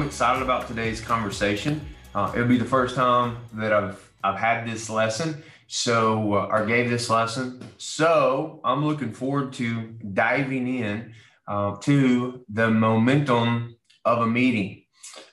[0.00, 1.78] I'm excited about today's conversation.
[2.14, 6.64] Uh, it'll be the first time that I've I've had this lesson, so uh, or
[6.64, 7.62] gave this lesson.
[7.76, 11.12] So I'm looking forward to diving in
[11.46, 13.76] uh, to the momentum
[14.06, 14.84] of a meeting.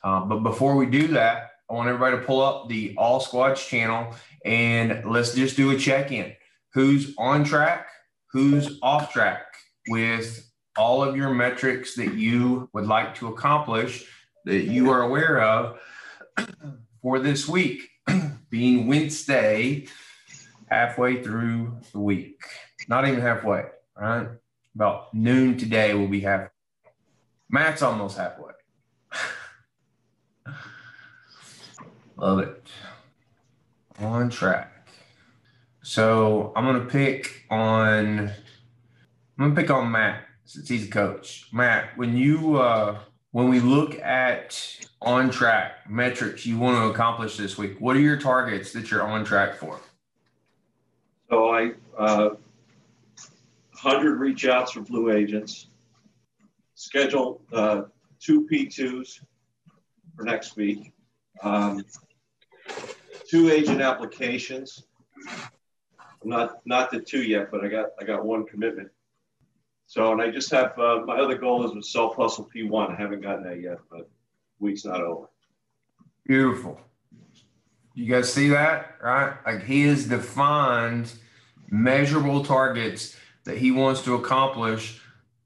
[0.03, 3.65] Uh, but before we do that, I want everybody to pull up the All Squads
[3.65, 4.13] channel
[4.43, 6.33] and let's just do a check in.
[6.73, 7.87] Who's on track?
[8.33, 9.45] Who's off track
[9.87, 10.45] with
[10.77, 14.05] all of your metrics that you would like to accomplish
[14.47, 15.77] that you are aware of
[17.01, 17.89] for this week,
[18.49, 19.87] being Wednesday,
[20.67, 22.41] halfway through the week.
[22.87, 23.65] Not even halfway,
[23.99, 24.29] right?
[24.73, 26.49] About noon today will be half.
[27.49, 28.53] Matt's almost halfway.
[32.15, 32.69] Love it.
[33.99, 34.87] On track.
[35.81, 38.33] So I'm gonna pick on I'm
[39.37, 41.49] gonna pick on Matt since he's a coach.
[41.51, 42.99] Matt, when you uh
[43.37, 44.59] when we look at
[44.99, 49.03] on track metrics you want to accomplish this week, what are your targets that you're
[49.03, 49.79] on track for?
[51.29, 52.29] So I uh
[53.79, 55.67] 100 reach outs for blue agents,
[56.73, 57.83] schedule uh,
[58.19, 59.21] two P2s
[60.15, 60.91] for next week,
[61.43, 61.85] um,
[63.29, 64.85] two agent applications.
[66.23, 68.89] Not not the two yet, but I got I got one commitment.
[69.87, 72.91] So and I just have uh, my other goal is with self hustle P1.
[72.91, 74.09] I haven't gotten that yet, but
[74.59, 75.27] week's not over.
[76.25, 76.79] Beautiful.
[77.95, 79.37] You guys see that, right?
[79.45, 81.13] Like he has defined
[81.69, 85.01] measurable targets that he wants to accomplish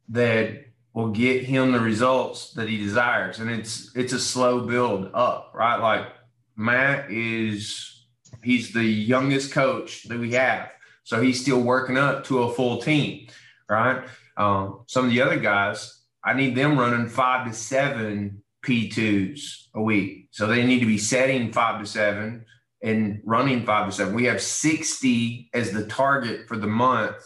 [0.09, 3.37] that will get him the results that he desires.
[3.37, 5.77] And it's it's a slow build up, right?
[5.77, 6.07] Like
[6.55, 8.05] Matt is
[8.43, 10.71] he's the youngest coach that we have.
[11.03, 13.27] So he's still working up to a full team,
[13.69, 14.03] right?
[14.41, 19.81] Um, some of the other guys, I need them running five to seven P2s a
[19.81, 20.29] week.
[20.31, 22.45] So they need to be setting five to seven
[22.81, 24.15] and running five to seven.
[24.15, 27.17] We have 60 as the target for the month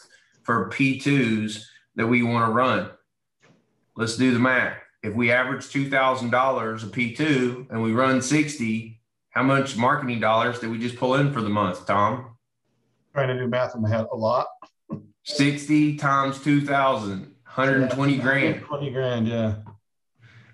[0.43, 1.63] for P2s
[1.95, 2.89] that we want to run.
[3.95, 4.77] Let's do the math.
[5.01, 10.69] If we average $2,000 a P2 and we run 60, how much marketing dollars did
[10.69, 12.35] we just pull in for the month, Tom?
[13.13, 14.47] Trying to do math in my head a lot.
[15.25, 18.61] 60 times 2,000, 120 grand.
[18.61, 19.55] 20 grand, yeah.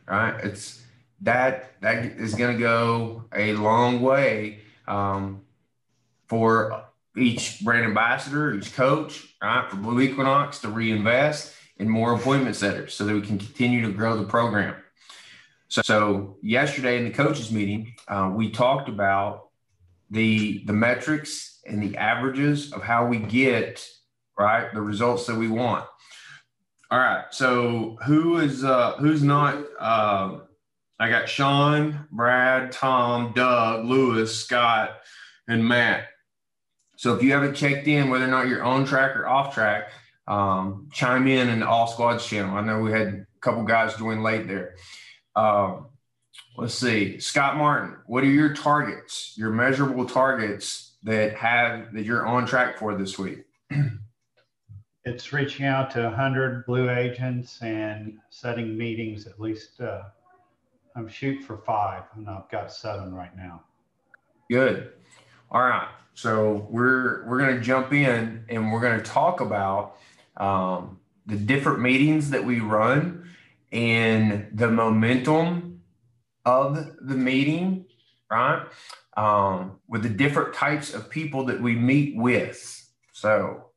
[0.08, 0.44] Right.
[0.44, 0.82] It's
[1.22, 5.42] that, that is going to go a long way um,
[6.28, 6.86] for
[7.18, 12.94] each brand ambassador, each coach, right, for Blue Equinox to reinvest in more appointment setters
[12.94, 14.76] so that we can continue to grow the program.
[15.68, 19.50] So, so yesterday in the coaches meeting, uh, we talked about
[20.10, 23.86] the the metrics and the averages of how we get
[24.42, 25.86] right the results that we want.
[26.90, 27.24] All right.
[27.32, 29.64] So who is uh, who's not?
[29.80, 30.40] Uh,
[31.00, 34.98] I got Sean, Brad, Tom, Doug, Lewis, Scott,
[35.48, 36.06] and Matt.
[36.98, 39.90] So if you haven't checked in, whether or not you're on track or off track,
[40.28, 42.56] um, chime in in the All Squads channel.
[42.56, 44.76] I know we had a couple guys join late there.
[45.36, 45.88] Um,
[46.58, 52.28] let's see, Scott Martin, what are your targets, your measurable targets that have that you're
[52.28, 53.46] on track for this week?
[55.04, 59.82] it's reaching out to 100 blue agents and setting meetings at least.
[59.82, 60.04] Uh,
[60.96, 63.64] I'm shoot for five, and I've got seven right now.
[64.50, 64.92] Good.
[65.50, 65.88] All right.
[66.14, 69.96] So we're we're going to jump in and we're going to talk about
[70.38, 73.30] um, the different meetings that we run
[73.72, 75.82] and the momentum
[76.46, 77.86] of the meeting,
[78.30, 78.68] right?
[79.16, 82.90] Um, with the different types of people that we meet with.
[83.14, 83.71] So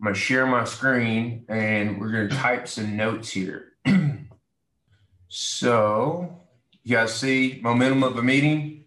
[0.00, 3.72] I'm going to share my screen and we're going to type some notes here.
[5.28, 6.40] so
[6.82, 8.86] you guys see momentum of a meeting?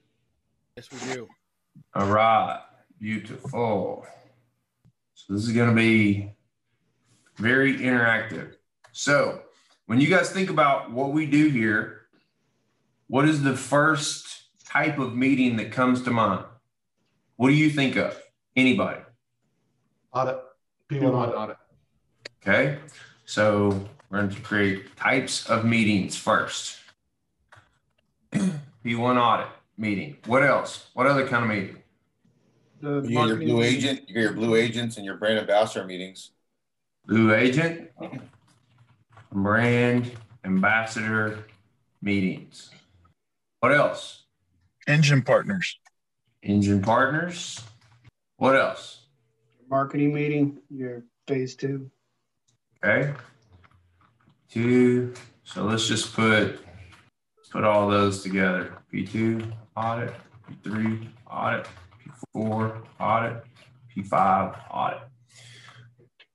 [0.75, 1.28] Yes, we do.
[1.94, 2.63] All right.
[3.00, 4.07] Beautiful.
[5.13, 6.32] So this is going to be
[7.37, 8.55] very interactive.
[8.91, 9.43] So
[9.85, 12.08] when you guys think about what we do here,
[13.05, 16.43] what is the first type of meeting that comes to mind?
[17.35, 18.20] What do you think of?
[18.55, 19.02] Anybody?
[20.11, 20.42] Audit.
[20.90, 21.35] P1 audit.
[21.35, 21.58] audit.
[22.41, 22.78] Okay.
[23.26, 26.78] So we're going to create types of meetings first.
[28.34, 29.47] P1 audit
[29.78, 30.18] meeting.
[30.26, 30.88] What else?
[30.94, 31.78] What other kind of meeting?
[32.82, 33.64] The You get your blue meeting.
[33.64, 36.32] agent, you get your blue agents and your brand ambassador meetings.
[37.06, 37.90] Blue agent,
[39.32, 40.12] brand
[40.44, 41.46] ambassador
[42.02, 42.72] meetings.
[43.62, 44.24] What else?
[44.88, 45.80] Engine partners.
[46.41, 47.62] Engine partners.
[48.38, 49.03] What else?
[49.69, 51.89] Marketing meeting, your phase two.
[52.83, 53.13] Okay.
[54.49, 55.13] Two.
[55.43, 56.59] So let's just put
[57.51, 58.73] put all those together.
[58.91, 60.13] P2 audit,
[60.63, 61.67] P3 audit,
[62.35, 63.43] P4 audit,
[63.95, 65.01] P5 audit.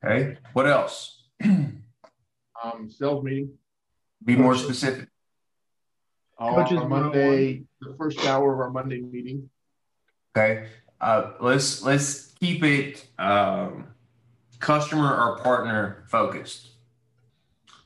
[0.04, 1.24] Okay, what else?
[2.60, 3.52] Um, sales meeting,
[4.24, 5.08] Be more specific.
[6.40, 9.48] Coaches on Monday, the first hour of our Monday meeting.
[10.36, 10.66] Okay,
[11.00, 13.88] uh, let's let's keep it um,
[14.58, 16.70] customer or partner focused.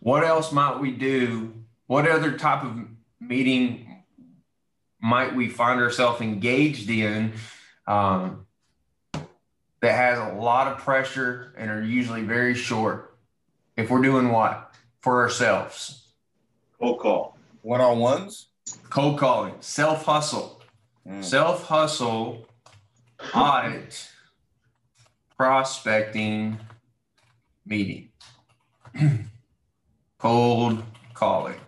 [0.01, 1.55] What else might we do?
[1.87, 2.77] What other type of
[3.21, 4.03] meeting
[5.01, 7.33] might we find ourselves engaged in
[7.87, 8.47] um,
[9.81, 13.17] that has a lot of pressure and are usually very short?
[13.77, 16.03] If we're doing what for ourselves,
[16.83, 17.37] Cold call.
[17.63, 18.49] One-on-ones?
[18.91, 20.61] cold calling, self hustle.
[21.07, 21.23] Mm.
[21.23, 22.47] Self hustle,
[23.35, 24.09] audit,
[25.37, 26.59] prospecting,
[27.67, 28.11] meeting,
[30.19, 30.83] cold
[31.15, 31.61] calling.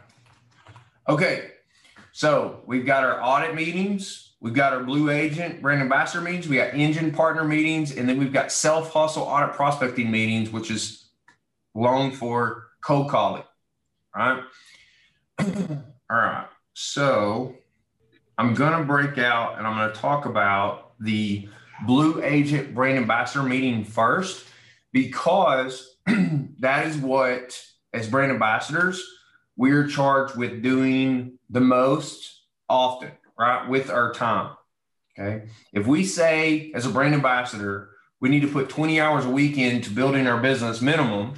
[1.09, 1.51] Okay,
[2.13, 6.57] so we've got our audit meetings, we've got our blue agent brand ambassador meetings, we
[6.57, 11.09] got engine partner meetings, and then we've got self hustle audit prospecting meetings, which is
[11.75, 13.43] long for cold calling.
[14.17, 14.45] All right.
[16.11, 16.47] All right.
[16.75, 17.57] So
[18.39, 21.49] I'm going to break out and I'm going to talk about the
[21.87, 24.47] Blue Agent Brand Ambassador meeting first
[24.93, 27.61] because that is what,
[27.93, 29.05] as brand ambassadors,
[29.57, 33.69] we're charged with doing the most often, right?
[33.69, 34.57] With our time.
[35.19, 35.47] Okay.
[35.73, 39.59] If we say, as a brand ambassador, we need to put 20 hours a week
[39.59, 41.35] into building our business minimum,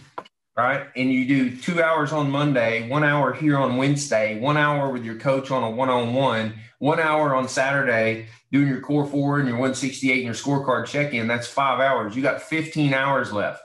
[0.57, 0.87] right?
[0.97, 5.05] And you do two hours on Monday, one hour here on Wednesday, one hour with
[5.05, 9.39] your coach on a one on one, one hour on Saturday doing your core four
[9.39, 11.27] and your 168 and your scorecard check in.
[11.27, 12.17] That's five hours.
[12.17, 13.63] You got 15 hours left.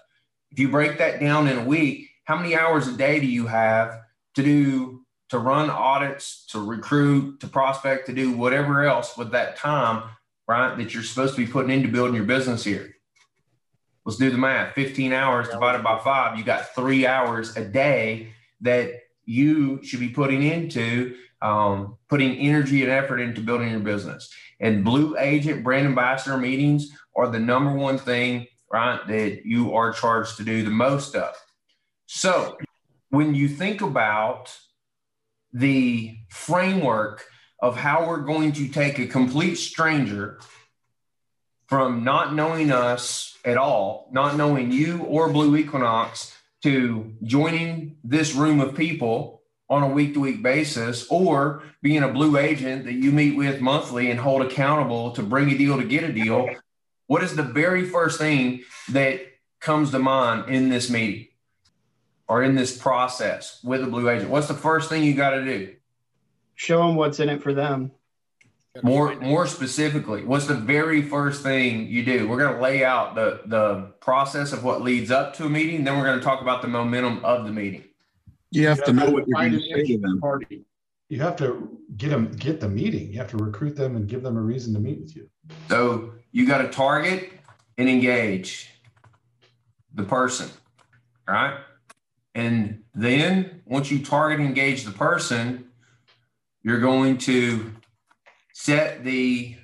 [0.52, 3.48] If you break that down in a week, how many hours a day do you
[3.48, 4.02] have
[4.36, 9.56] to do to run audits, to recruit, to prospect, to do whatever else with that
[9.56, 10.04] time,
[10.46, 10.76] right?
[10.76, 12.96] That you're supposed to be putting into building your business here.
[14.06, 14.74] Let's do the math.
[14.74, 18.92] 15 hours divided by five, you got three hours a day that
[19.26, 24.32] you should be putting into um, putting energy and effort into building your business.
[24.60, 29.92] And Blue Agent brand ambassador meetings are the number one thing, right, that you are
[29.92, 31.34] charged to do the most of.
[32.06, 32.58] So
[33.10, 34.56] when you think about
[35.52, 37.26] the framework
[37.60, 40.40] of how we're going to take a complete stranger
[41.68, 48.36] from not knowing us at all, not knowing you or Blue Equinox, to joining this
[48.36, 52.94] room of people on a week to week basis, or being a Blue agent that
[52.94, 56.50] you meet with monthly and hold accountable to bring a deal to get a deal,
[57.08, 59.22] what is the very first thing that
[59.62, 61.28] comes to mind in this meeting
[62.28, 64.30] or in this process with a Blue agent?
[64.30, 65.74] What's the first thing you got to do?
[66.56, 67.92] Show them what's in it for them.
[68.84, 72.28] More more specifically, what's the very first thing you do?
[72.28, 75.84] We're going to lay out the the process of what leads up to a meeting.
[75.84, 77.84] Then we're going to talk about the momentum of the meeting.
[78.50, 80.22] You have to know what you're going to say to interested them.
[80.22, 80.66] Party.
[81.10, 83.12] You have to get them, get the meeting.
[83.12, 85.30] You have to recruit them and give them a reason to meet with you.
[85.68, 87.30] So you got to target
[87.78, 88.70] and engage
[89.94, 90.50] the person,
[91.28, 91.58] right?
[92.36, 95.66] And then once you target and engage the person,
[96.64, 97.74] you're going to
[98.62, 99.56] set the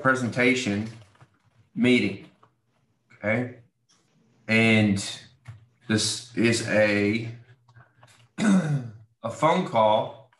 [0.00, 0.88] presentation
[1.74, 2.24] meeting.
[3.14, 3.56] Okay.
[4.48, 4.96] And
[5.86, 7.28] this is a
[8.38, 10.30] a phone call.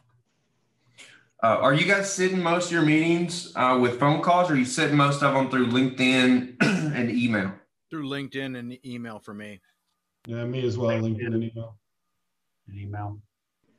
[1.43, 4.57] Uh, are you guys sitting most of your meetings uh, with phone calls, or are
[4.57, 6.57] you sitting most of them through LinkedIn
[6.97, 7.53] and email?
[7.91, 9.61] through LinkedIn and email for me.
[10.27, 11.77] Yeah, me as well, LinkedIn and email.
[12.69, 13.21] An email.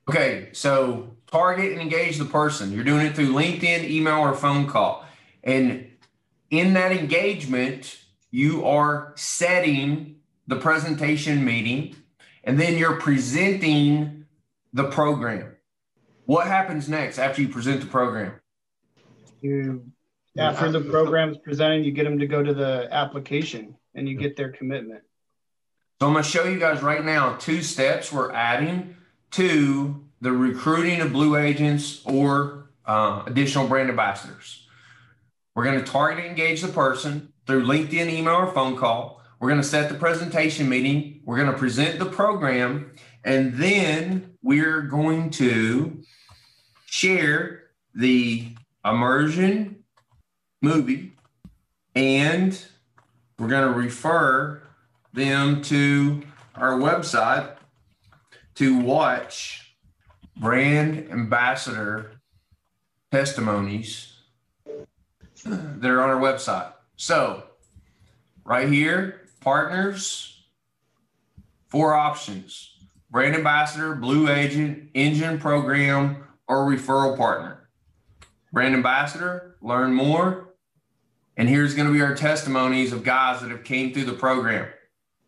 [0.10, 2.72] Okay, so target and engage the person.
[2.72, 5.06] You're doing it through LinkedIn, email, or phone call.
[5.44, 5.90] And
[6.50, 7.98] in that engagement,
[8.32, 11.96] you are setting the presentation meeting
[12.44, 14.26] and then you're presenting
[14.72, 15.56] the program.
[16.26, 18.34] What happens next after you present the program?
[19.42, 19.92] You,
[20.38, 24.38] after the program's presented, you get them to go to the application and you get
[24.38, 25.02] their commitment.
[26.00, 28.96] So I'm going to show you guys right now two steps we're adding
[29.32, 34.68] to the recruiting of blue agents or uh, additional brand ambassadors.
[35.56, 39.22] We're going to target and engage the person through LinkedIn, email, or phone call.
[39.40, 41.22] We're going to set the presentation meeting.
[41.26, 42.94] We're going to present the program,
[43.24, 46.04] and then we're going to
[46.86, 48.56] share the
[48.86, 49.84] immersion
[50.62, 51.14] movie,
[51.96, 52.60] and
[53.38, 54.62] we're going to refer
[55.14, 56.24] them to
[56.56, 57.57] our website
[58.58, 59.76] to watch
[60.36, 62.14] brand ambassador
[63.12, 64.14] testimonies
[65.46, 66.74] that are on our website.
[66.96, 67.44] So,
[68.44, 70.44] right here, partners,
[71.68, 72.74] four options
[73.10, 77.70] brand ambassador, blue agent, engine program, or referral partner.
[78.52, 80.56] Brand ambassador, learn more.
[81.38, 84.68] And here's going to be our testimonies of guys that have came through the program.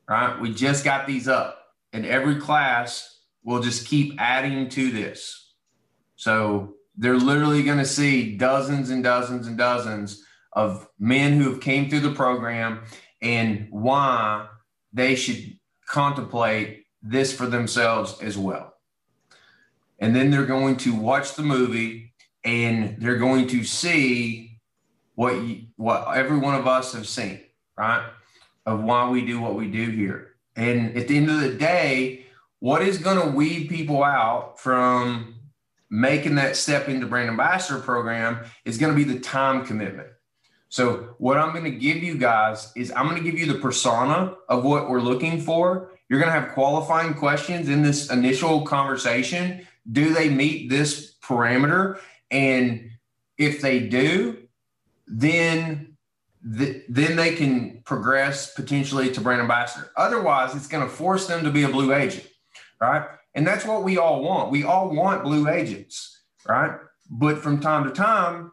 [0.10, 0.40] Right?
[0.42, 1.76] We just got these up.
[1.94, 3.19] And every class
[3.50, 5.56] will just keep adding to this.
[6.18, 11.60] So they're literally going to see dozens and dozens and dozens of men who have
[11.60, 12.84] came through the program
[13.24, 14.48] and why
[14.94, 18.76] they should contemplate this for themselves as well.
[19.98, 22.14] And then they're going to watch the movie
[22.44, 24.60] and they're going to see
[25.16, 27.42] what you, what every one of us have seen,
[27.76, 28.08] right?
[28.68, 30.36] Of why we do what we do here.
[30.56, 32.28] And at the end of the day,
[32.60, 35.36] what is going to weed people out from
[35.90, 40.10] making that step into brand ambassador program is going to be the time commitment.
[40.70, 43.60] So what I'm going to give you guys is I'm going to give you the
[43.60, 45.92] persona of what we're looking for.
[46.08, 49.68] You're going to have qualifying questions in this initial conversation.
[49.92, 52.00] Do they meet this parameter?
[52.30, 52.92] And
[53.40, 54.38] if they do,
[55.08, 55.98] then
[56.44, 59.92] the, then they can progress potentially to brand ambassador.
[59.98, 62.28] Otherwise, it's going to force them to be a blue agent,
[62.80, 63.08] right?
[63.36, 64.52] And that's what we all want.
[64.52, 66.78] We all want blue agents, right?
[67.10, 68.52] But from time to time,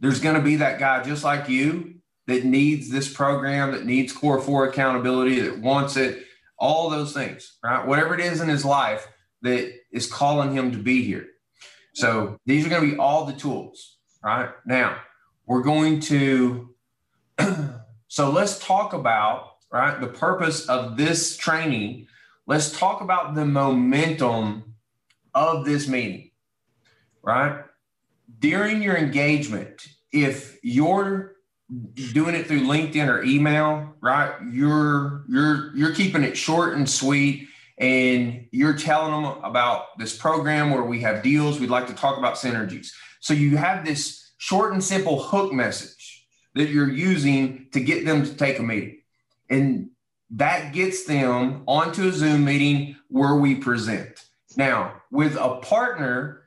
[0.00, 1.94] there's going to be that guy just like you
[2.26, 6.24] that needs this program, that needs core four accountability, that wants it,
[6.58, 7.86] all those things, right?
[7.86, 9.06] Whatever it is in his life
[9.42, 11.26] that is calling him to be here.
[11.94, 14.50] So these are going to be all the tools, right?
[14.64, 14.98] Now,
[15.46, 16.74] we're going to,
[18.08, 22.06] so let's talk about, right, the purpose of this training.
[22.50, 24.74] Let's talk about the momentum
[25.32, 26.32] of this meeting,
[27.22, 27.62] right?
[28.38, 31.36] during your engagement, if you're
[32.12, 34.34] doing it through LinkedIn or email, right?
[34.50, 40.70] You're you're you're keeping it short and sweet and you're telling them about this program
[40.70, 42.88] where we have deals, we'd like to talk about synergies.
[43.20, 48.24] So you have this short and simple hook message that you're using to get them
[48.24, 48.98] to take a meeting.
[49.48, 49.90] And
[50.30, 54.24] that gets them onto a Zoom meeting where we present.
[54.56, 56.42] Now, with a partner,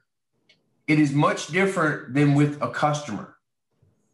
[0.87, 3.35] it is much different than with a customer.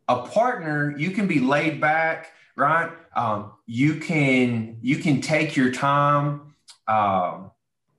[0.07, 2.91] A partner, you can be laid back, right?
[3.15, 6.55] Um, you can you can take your time
[6.87, 7.41] uh,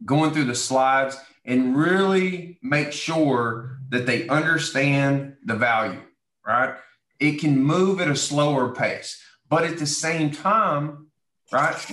[0.04, 6.00] going through the slides and really make sure that they understand the value,
[6.46, 6.74] right?
[7.18, 11.09] It can move at a slower pace, but at the same time,
[11.52, 11.92] right?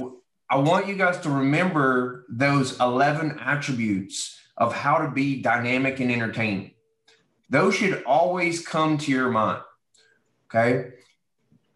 [0.49, 6.11] I want you guys to remember those 11 attributes of how to be dynamic and
[6.11, 6.71] entertaining.
[7.49, 9.61] Those should always come to your mind.
[10.49, 10.93] Okay.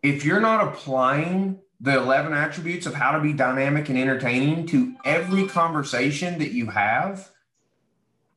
[0.01, 4.95] If you're not applying the 11 attributes of how to be dynamic and entertaining to
[5.03, 7.29] every conversation that you have,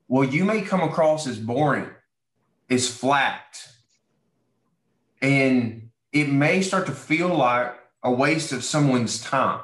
[0.08, 1.88] well, you may come across as boring,
[2.68, 3.66] as flat,
[5.22, 7.74] and it may start to feel like
[8.04, 9.60] a waste of someone's time.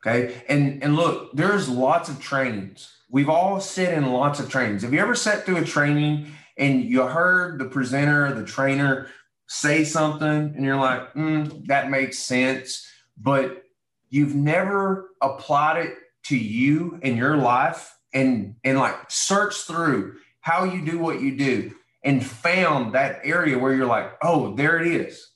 [0.00, 0.42] Okay.
[0.48, 2.92] And, and look, there's lots of trainings.
[3.10, 4.82] We've all sat in lots of trainings.
[4.82, 9.08] Have you ever sat through a training and you heard the presenter, the trainer
[9.46, 13.64] say something, and you're like, mm, that makes sense, but
[14.10, 15.94] you've never applied it
[16.24, 21.36] to you in your life and and like search through how you do what you
[21.36, 25.30] do and found that area where you're like, oh, there it is.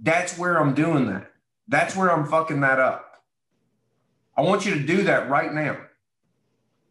[0.00, 1.30] That's where I'm doing that.
[1.68, 3.22] That's where I'm fucking that up.
[4.36, 5.78] I want you to do that right now.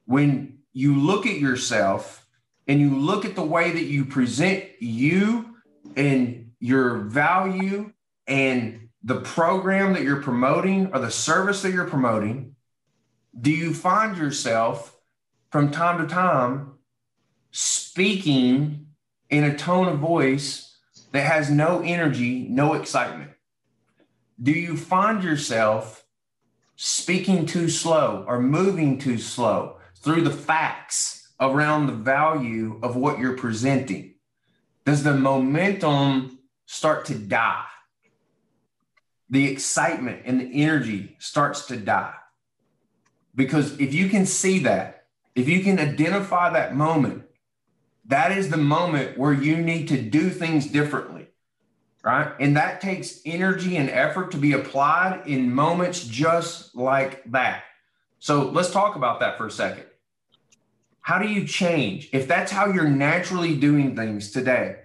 [0.05, 2.27] When you look at yourself
[2.67, 5.55] and you look at the way that you present you
[5.95, 7.91] and your value
[8.27, 12.55] and the program that you're promoting or the service that you're promoting,
[13.39, 14.97] do you find yourself
[15.51, 16.73] from time to time
[17.51, 18.87] speaking
[19.29, 20.77] in a tone of voice
[21.11, 23.31] that has no energy, no excitement?
[24.41, 26.05] Do you find yourself
[26.75, 33.17] speaking too slow or moving too slow through the facts around the value of what
[33.17, 34.15] you're presenting?
[34.85, 37.63] Does the momentum start to die?
[39.29, 42.13] The excitement and the energy starts to die.
[43.33, 47.23] Because if you can see that, if you can identify that moment,
[48.05, 51.27] that is the moment where you need to do things differently,
[52.05, 52.31] right?
[52.39, 57.63] And that takes energy and effort to be applied in moments just like that.
[58.19, 59.85] So let's talk about that for a second
[61.05, 64.77] how do you change if that's how you're naturally doing things today?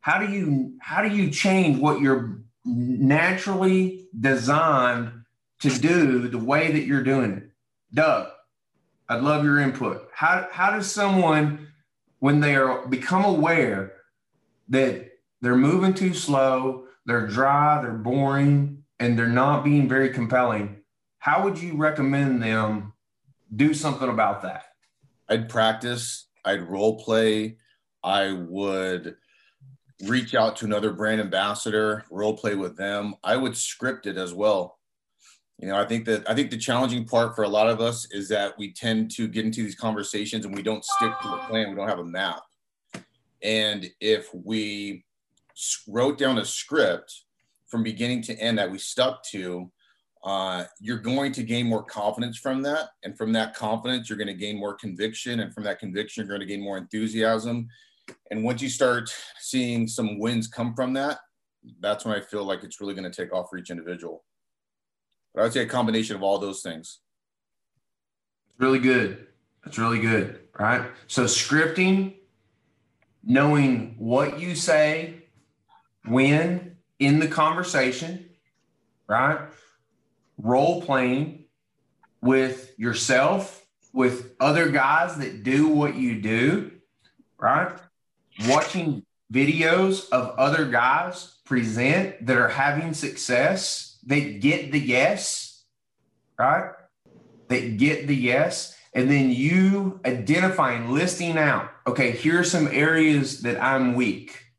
[0.00, 5.12] How do you how do you change what you're naturally designed
[5.58, 7.50] to do the way that you're doing it?
[7.92, 8.28] Doug,
[9.06, 10.08] I'd love your input.
[10.14, 11.68] How how does someone
[12.20, 13.92] when they are become aware
[14.70, 15.09] that
[15.40, 20.76] they're moving too slow, they're dry, they're boring, and they're not being very compelling,
[21.18, 22.92] how would you recommend them
[23.54, 24.64] do something about that?
[25.28, 27.58] I'd practice, I'd role play,
[28.02, 29.16] I would
[30.06, 33.14] reach out to another brand ambassador, role play with them.
[33.22, 34.78] I would script it as well.
[35.58, 38.06] You know, I think that I think the challenging part for a lot of us
[38.10, 41.36] is that we tend to get into these conversations and we don't stick to the
[41.48, 41.68] plan.
[41.68, 42.42] We don't have a map.
[43.42, 45.04] And if we
[45.88, 47.24] wrote down a script
[47.66, 49.70] from beginning to end that we stuck to,
[50.24, 52.90] uh, you're going to gain more confidence from that.
[53.04, 55.40] And from that confidence, you're going to gain more conviction.
[55.40, 57.68] And from that conviction, you're going to gain more enthusiasm.
[58.30, 61.18] And once you start seeing some wins come from that,
[61.80, 64.24] that's when I feel like it's really going to take off for each individual.
[65.34, 67.00] But I would say a combination of all those things.
[68.50, 69.26] It's really good.
[69.64, 70.40] That's really good.
[70.58, 70.90] Right.
[71.06, 72.16] So scripting,
[73.22, 75.19] knowing what you say,
[76.10, 78.28] when in the conversation,
[79.06, 79.38] right?
[80.38, 81.46] Role playing
[82.20, 86.70] with yourself, with other guys that do what you do,
[87.38, 87.72] right?
[88.46, 95.64] Watching videos of other guys present that are having success, they get the yes,
[96.38, 96.72] right?
[97.48, 98.76] They get the yes.
[98.94, 104.49] And then you identifying, listing out, okay, here are some areas that I'm weak.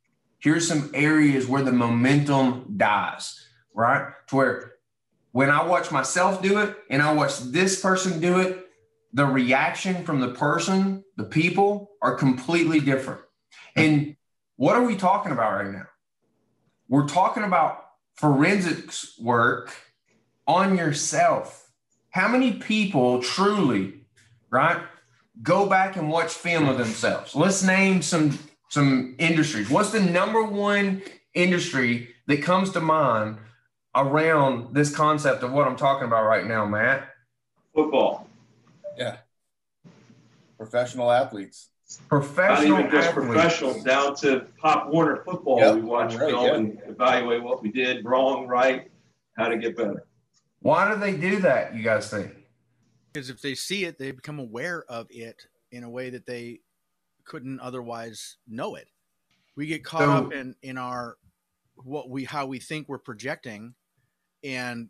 [0.41, 4.11] Here's some areas where the momentum dies, right?
[4.27, 4.73] To where
[5.31, 8.67] when I watch myself do it and I watch this person do it,
[9.13, 13.21] the reaction from the person, the people are completely different.
[13.75, 14.15] And
[14.57, 15.87] what are we talking about right now?
[16.89, 19.73] We're talking about forensics work
[20.47, 21.69] on yourself.
[22.09, 24.01] How many people truly
[24.51, 24.81] right?
[25.41, 27.33] Go back and watch film of themselves.
[27.33, 28.37] Let's name some
[28.71, 29.69] some industries.
[29.69, 31.01] What's the number one
[31.33, 33.37] industry that comes to mind
[33.93, 37.09] around this concept of what I'm talking about right now, Matt?
[37.75, 38.29] Football.
[38.97, 39.17] Yeah.
[40.57, 41.67] Professional athletes.
[42.07, 43.33] Professional Not even just athletes.
[43.33, 45.59] professional, down to Pop Warner football.
[45.59, 46.55] Yep, we watch right, film yeah.
[46.55, 48.89] and evaluate what we did wrong, right,
[49.35, 50.05] how to get better.
[50.61, 52.31] Why do they do that, you guys think?
[53.11, 56.61] Because if they see it, they become aware of it in a way that they
[57.25, 58.87] couldn't otherwise know it.
[59.55, 61.17] We get caught So- up in in our
[61.83, 63.73] what we how we think we're projecting,
[64.43, 64.89] and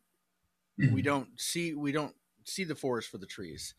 [0.92, 2.16] we don't see we don't
[2.46, 3.74] see the forest for the trees.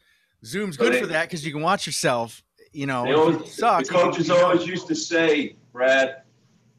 [0.44, 2.42] Zoom's good they- for that because you can watch yourself.
[2.72, 3.88] You know, They always, it sucks.
[3.88, 4.46] the coaches you know.
[4.46, 6.22] always used to say, Brad,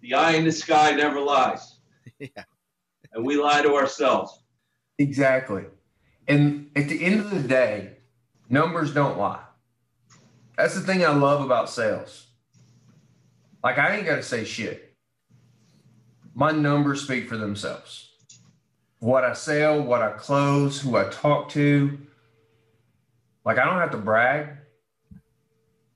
[0.01, 1.79] the eye in the sky never lies.
[2.19, 2.43] Yeah.
[3.13, 4.41] And we lie to ourselves.
[4.97, 5.65] Exactly.
[6.27, 7.97] And at the end of the day,
[8.49, 9.43] numbers don't lie.
[10.57, 12.27] That's the thing I love about sales.
[13.63, 14.93] Like, I ain't got to say shit.
[16.35, 18.09] My numbers speak for themselves.
[18.99, 21.97] What I sell, what I close, who I talk to.
[23.45, 24.49] Like, I don't have to brag,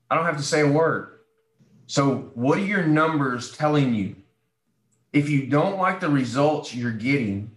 [0.10, 1.20] I don't have to say a word.
[1.86, 4.16] So, what are your numbers telling you?
[5.14, 7.52] If you don't like the results you're getting,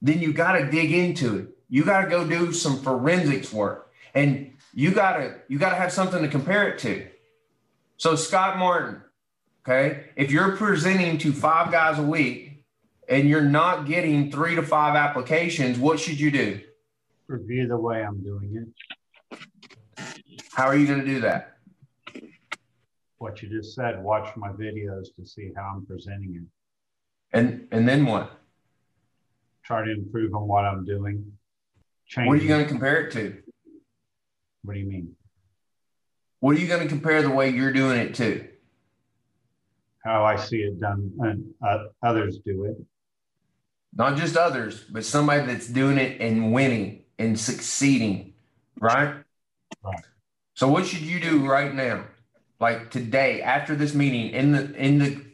[0.00, 1.48] then you got to dig into it.
[1.68, 5.76] You got to go do some forensics work, and you got to you got to
[5.76, 7.06] have something to compare it to.
[7.96, 9.02] So Scott Martin,
[9.64, 12.64] okay, if you're presenting to five guys a week
[13.08, 16.60] and you're not getting three to five applications, what should you do?
[17.28, 20.08] Review the way I'm doing it.
[20.52, 21.56] How are you going to do that?
[23.18, 27.36] What you just said, watch my videos to see how I'm presenting it.
[27.36, 28.38] And and then what?
[29.64, 31.32] Try to improve on what I'm doing.
[32.06, 32.26] Change.
[32.26, 33.42] What are you going to compare it to?
[34.62, 35.16] What do you mean?
[36.40, 38.48] What are you going to compare the way you're doing it to?
[40.04, 42.76] How I see it done and uh, others do it.
[43.94, 48.34] Not just others, but somebody that's doing it and winning and succeeding,
[48.80, 49.14] right?
[49.84, 50.04] Right.
[50.54, 52.04] So what should you do right now?
[52.58, 55.24] Like today, after this meeting, in the in the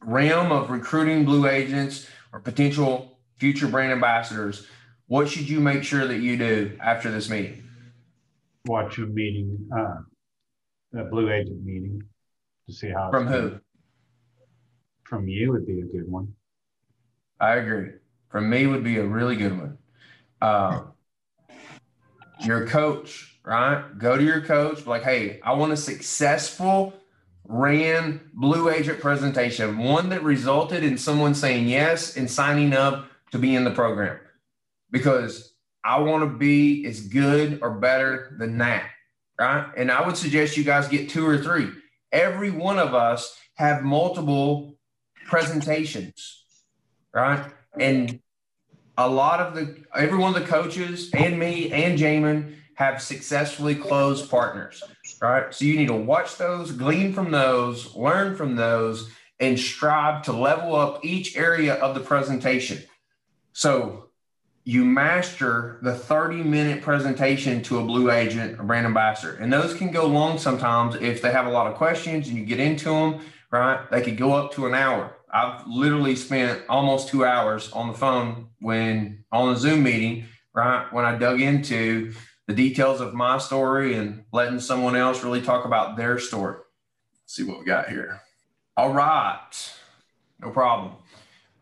[0.00, 4.66] realm of recruiting blue agents or potential future brand ambassadors,
[5.06, 7.67] what should you make sure that you do after this meeting?
[8.68, 12.02] Watch a meeting, uh, a blue agent meeting
[12.66, 13.10] to see how.
[13.10, 13.58] From who?
[15.04, 16.34] From you would be a good one.
[17.40, 17.92] I agree.
[18.28, 19.78] From me would be a really good one.
[20.42, 20.82] Uh,
[22.40, 23.98] your coach, right?
[23.98, 26.92] Go to your coach, like, hey, I want a successful
[27.44, 33.38] ran blue agent presentation, one that resulted in someone saying yes and signing up to
[33.38, 34.18] be in the program.
[34.90, 35.54] Because
[35.88, 38.90] I want to be as good or better than that.
[39.40, 39.66] Right.
[39.74, 41.70] And I would suggest you guys get two or three.
[42.12, 44.76] Every one of us have multiple
[45.24, 46.44] presentations.
[47.14, 47.50] Right.
[47.80, 48.20] And
[48.98, 53.74] a lot of the every one of the coaches and me and Jamin have successfully
[53.74, 54.82] closed partners.
[55.22, 55.54] Right.
[55.54, 60.32] So you need to watch those, glean from those, learn from those, and strive to
[60.34, 62.82] level up each area of the presentation.
[63.54, 64.07] So
[64.68, 69.34] you master the 30 minute presentation to a blue agent or brand ambassador.
[69.36, 72.44] And those can go long sometimes if they have a lot of questions and you
[72.44, 73.90] get into them, right?
[73.90, 75.16] They could go up to an hour.
[75.32, 80.92] I've literally spent almost two hours on the phone when on a Zoom meeting, right?
[80.92, 82.12] When I dug into
[82.46, 86.56] the details of my story and letting someone else really talk about their story.
[87.22, 88.20] Let's see what we got here.
[88.76, 89.48] All right.
[90.42, 90.92] No problem.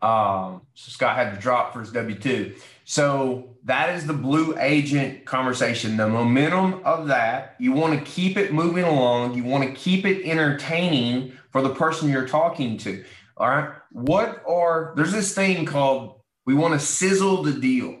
[0.01, 2.55] Um, so Scott had to drop for his W 2.
[2.85, 5.97] So that is the blue agent conversation.
[5.97, 9.35] The momentum of that, you want to keep it moving along.
[9.35, 13.03] You want to keep it entertaining for the person you're talking to.
[13.35, 13.69] All right.
[13.91, 17.99] What are, there's this thing called, we want to sizzle the deal,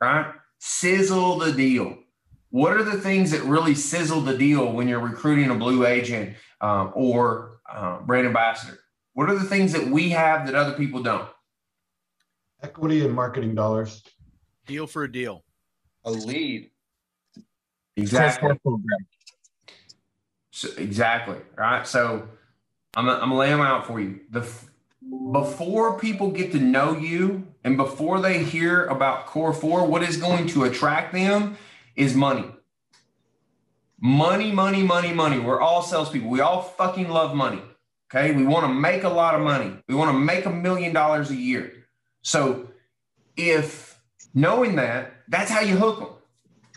[0.00, 0.32] right?
[0.58, 1.98] Sizzle the deal.
[2.50, 6.36] What are the things that really sizzle the deal when you're recruiting a blue agent
[6.60, 8.78] um, or uh, brand ambassador?
[9.18, 11.28] What are the things that we have that other people don't?
[12.62, 14.04] Equity and marketing dollars.
[14.64, 15.42] Deal for a deal.
[16.04, 16.70] A lead.
[17.96, 18.56] Exactly.
[20.52, 21.38] So, exactly.
[21.56, 21.84] Right.
[21.84, 22.28] So
[22.94, 24.20] I'm gonna, I'm gonna lay them out for you.
[24.30, 24.48] The
[25.32, 30.16] before people get to know you and before they hear about Core Four, what is
[30.16, 31.58] going to attract them
[31.96, 32.44] is money.
[34.00, 35.40] Money, money, money, money.
[35.40, 36.30] We're all salespeople.
[36.30, 37.62] We all fucking love money.
[38.10, 38.32] Okay.
[38.32, 39.76] We want to make a lot of money.
[39.86, 41.72] We want to make a million dollars a year.
[42.22, 42.68] So
[43.36, 44.00] if
[44.34, 46.08] knowing that, that's how you hook them.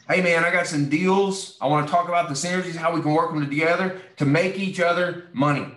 [0.09, 1.57] Hey man, I got some deals.
[1.61, 4.57] I want to talk about the synergies, how we can work them together to make
[4.57, 5.67] each other money.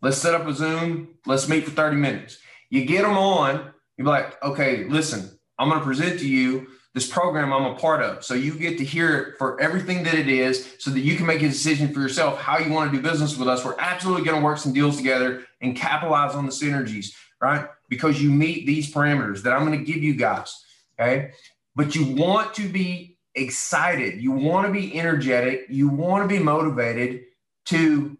[0.00, 1.10] Let's set up a Zoom.
[1.26, 2.38] Let's meet for 30 minutes.
[2.70, 7.08] You get them on, you're like, okay, listen, I'm going to present to you this
[7.10, 8.24] program I'm a part of.
[8.24, 11.26] So you get to hear it for everything that it is so that you can
[11.26, 13.64] make a decision for yourself how you want to do business with us.
[13.64, 17.66] We're absolutely going to work some deals together and capitalize on the synergies, right?
[17.88, 20.64] Because you meet these parameters that I'm going to give you guys.
[21.00, 21.30] Okay.
[21.74, 24.20] But you want to be excited.
[24.20, 25.66] You want to be energetic.
[25.70, 27.22] You want to be motivated
[27.66, 28.18] to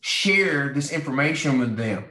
[0.00, 2.06] share this information with them.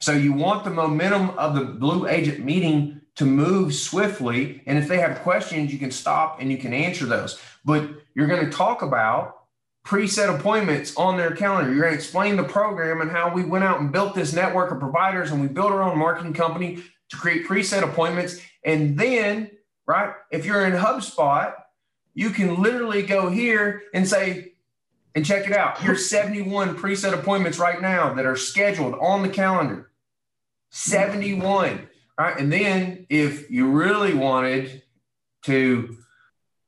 [0.00, 4.62] So you want the momentum of the blue agent meeting to move swiftly.
[4.66, 7.40] And if they have questions, you can stop and you can answer those.
[7.64, 9.38] But you're going to talk about
[9.84, 11.72] preset appointments on their calendar.
[11.72, 14.70] You're going to explain the program and how we went out and built this network
[14.70, 18.40] of providers and we built our own marketing company to create preset appointments.
[18.64, 19.50] And then,
[19.86, 21.54] right, if you're in HubSpot,
[22.14, 24.52] you can literally go here and say,
[25.14, 25.78] and check it out.
[25.78, 29.90] Here's 71 preset appointments right now that are scheduled on the calendar.
[30.70, 31.88] 71.
[32.18, 32.38] Right.
[32.38, 34.82] And then if you really wanted
[35.44, 35.96] to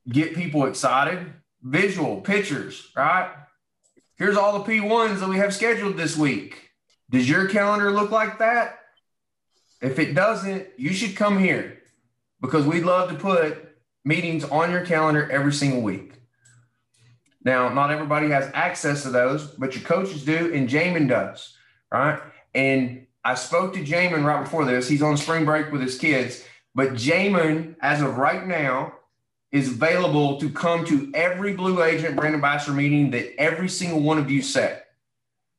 [0.08, 3.30] get people excited, visual pictures, right?
[4.16, 6.70] Here's all the P1s that we have scheduled this week.
[7.10, 8.78] Does your calendar look like that?
[9.80, 11.78] If it doesn't, you should come here
[12.40, 16.12] because we'd love to put meetings on your calendar every single week.
[17.44, 21.54] Now, not everybody has access to those, but your coaches do, and Jamin does,
[21.92, 22.20] right?
[22.54, 24.88] And I spoke to Jamin right before this.
[24.88, 28.94] He's on spring break with his kids, but Jamin, as of right now,
[29.50, 34.18] is available to come to every Blue Agent brand ambassador meeting that every single one
[34.18, 34.86] of you set.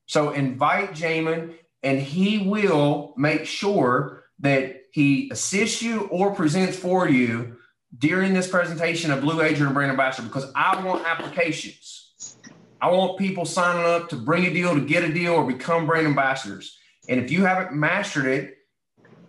[0.06, 7.08] So invite Jamin, and he will make sure that he assists you or presents for
[7.10, 7.58] you
[7.98, 12.36] during this presentation of Blue Agent brand ambassador because I want applications.
[12.82, 15.88] I want people signing up to bring a deal, to get a deal, or become
[15.88, 16.78] brand ambassadors.
[17.08, 18.58] And if you haven't mastered it,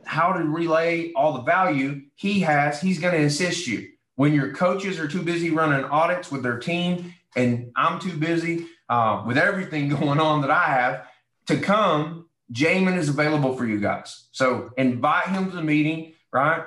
[0.04, 3.88] how to relay all the value he has, he's going to assist you.
[4.14, 8.66] When your coaches are too busy running audits with their team, and I'm too busy
[8.88, 11.06] uh, with everything going on that I have
[11.48, 14.28] to come, Jamin is available for you guys.
[14.32, 16.64] So invite him to the meeting, right?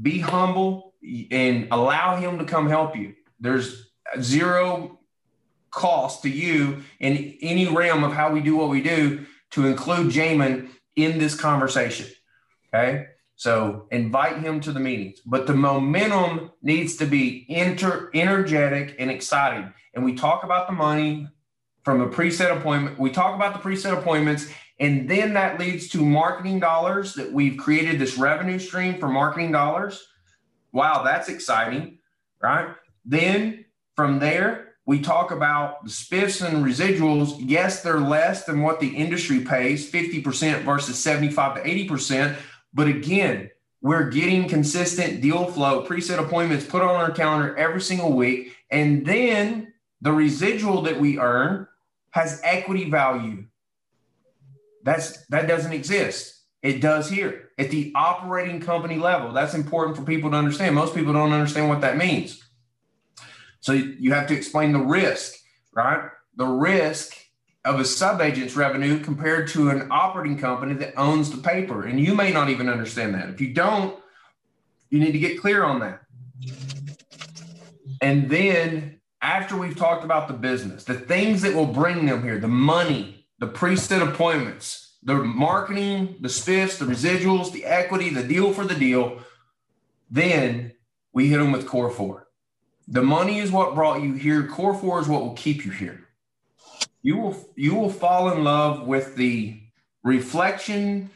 [0.00, 0.94] Be humble
[1.30, 3.14] and allow him to come help you.
[3.40, 4.98] There's zero
[5.70, 10.12] cost to you in any realm of how we do what we do to include
[10.12, 12.06] Jamin in this conversation.
[12.72, 13.06] Okay.
[13.36, 19.12] So invite him to the meetings, but the momentum needs to be inter, energetic and
[19.12, 19.72] exciting.
[19.94, 21.28] And we talk about the money
[21.84, 22.98] from a preset appointment.
[22.98, 27.56] We talk about the preset appointments, and then that leads to marketing dollars that we've
[27.56, 30.04] created this revenue stream for marketing dollars.
[30.72, 31.98] Wow, that's exciting,
[32.42, 32.74] right?
[33.04, 37.36] Then from there, we talk about the spiffs and residuals.
[37.38, 42.34] Yes, they're less than what the industry pays, 50% versus 75 to 80%.
[42.72, 43.50] But again,
[43.82, 48.56] we're getting consistent deal flow, preset appointments put on our calendar every single week.
[48.70, 51.68] And then the residual that we earn
[52.12, 53.44] has equity value.
[54.84, 56.34] That's that doesn't exist.
[56.62, 59.32] It does here at the operating company level.
[59.32, 60.74] That's important for people to understand.
[60.74, 62.42] Most people don't understand what that means.
[63.68, 65.34] So you have to explain the risk,
[65.74, 66.08] right?
[66.36, 67.14] The risk
[67.66, 71.84] of a subagent's revenue compared to an operating company that owns the paper.
[71.84, 73.28] And you may not even understand that.
[73.28, 73.94] If you don't,
[74.88, 76.00] you need to get clear on that.
[78.00, 82.38] And then after we've talked about the business, the things that will bring them here,
[82.38, 88.54] the money, the preset appointments, the marketing, the spiffs, the residuals, the equity, the deal
[88.54, 89.18] for the deal,
[90.10, 90.72] then
[91.12, 92.27] we hit them with core four.
[92.90, 94.46] The money is what brought you here.
[94.46, 96.06] Core four is what will keep you here.
[97.02, 99.60] You will you will fall in love with the
[100.02, 101.10] reflection,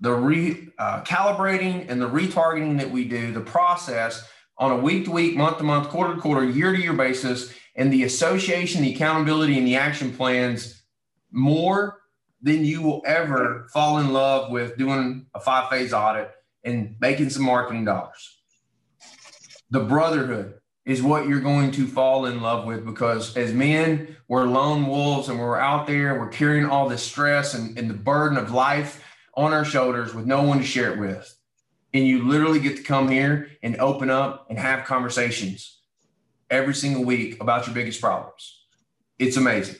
[0.00, 3.32] the re uh, calibrating, and the retargeting that we do.
[3.32, 6.80] The process on a week to week, month to month, quarter to quarter, year to
[6.80, 10.82] year basis, and the association, the accountability, and the action plans
[11.32, 12.00] more
[12.42, 16.30] than you will ever fall in love with doing a five phase audit
[16.64, 18.40] and making some marketing dollars.
[19.70, 24.44] The brotherhood is what you're going to fall in love with because as men, we're
[24.44, 28.36] lone wolves and we're out there, we're carrying all this stress and, and the burden
[28.36, 29.02] of life
[29.34, 31.34] on our shoulders with no one to share it with.
[31.94, 35.80] And you literally get to come here and open up and have conversations
[36.50, 38.64] every single week about your biggest problems.
[39.18, 39.76] It's amazing.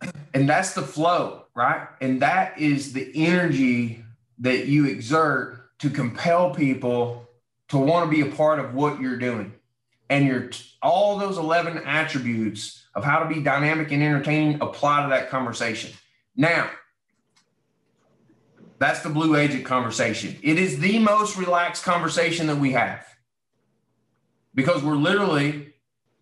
[0.34, 1.88] And that's the flow, right?
[2.02, 4.04] And that is the energy
[4.40, 7.27] that you exert to compel people
[7.68, 9.54] to want to be a part of what you're doing.
[10.10, 10.50] And your
[10.82, 15.92] all those 11 attributes of how to be dynamic and entertaining apply to that conversation.
[16.34, 16.70] Now,
[18.78, 20.36] that's the blue agent conversation.
[20.42, 23.04] It is the most relaxed conversation that we have
[24.54, 25.74] because we're literally,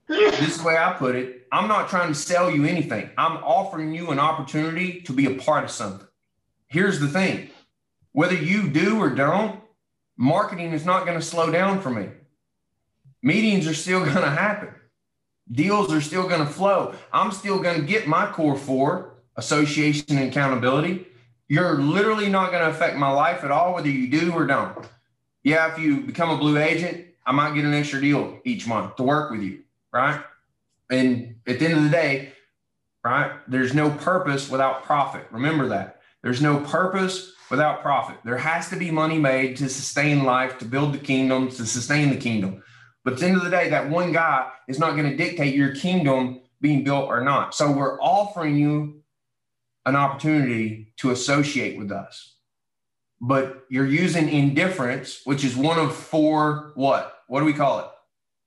[0.09, 3.11] this is the way I put it, I'm not trying to sell you anything.
[3.17, 6.07] I'm offering you an opportunity to be a part of something.
[6.67, 7.51] Here's the thing
[8.13, 9.61] whether you do or don't,
[10.17, 12.09] marketing is not going to slow down for me.
[13.23, 14.71] Meetings are still going to happen.
[15.51, 16.95] Deals are still going to flow.
[17.13, 21.07] I'm still going to get my core four association and accountability.
[21.49, 24.77] You're literally not going to affect my life at all, whether you do or don't.
[25.45, 28.97] Yeah, if you become a blue agent, I might get an extra deal each month
[28.97, 29.61] to work with you,
[29.93, 30.21] right?
[30.91, 32.33] And at the end of the day,
[33.05, 35.27] right, there's no purpose without profit.
[35.31, 36.01] Remember that.
[36.23, 38.17] There's no purpose without profit.
[38.25, 42.11] There has to be money made to sustain life, to build the kingdom, to sustain
[42.11, 42.63] the kingdom.
[43.05, 45.55] But at the end of the day, that one guy is not going to dictate
[45.55, 47.55] your kingdom being built or not.
[47.55, 49.03] So we're offering you
[49.85, 52.35] an opportunity to associate with us.
[53.21, 57.21] But you're using indifference, which is one of four what?
[57.29, 57.87] What do we call it?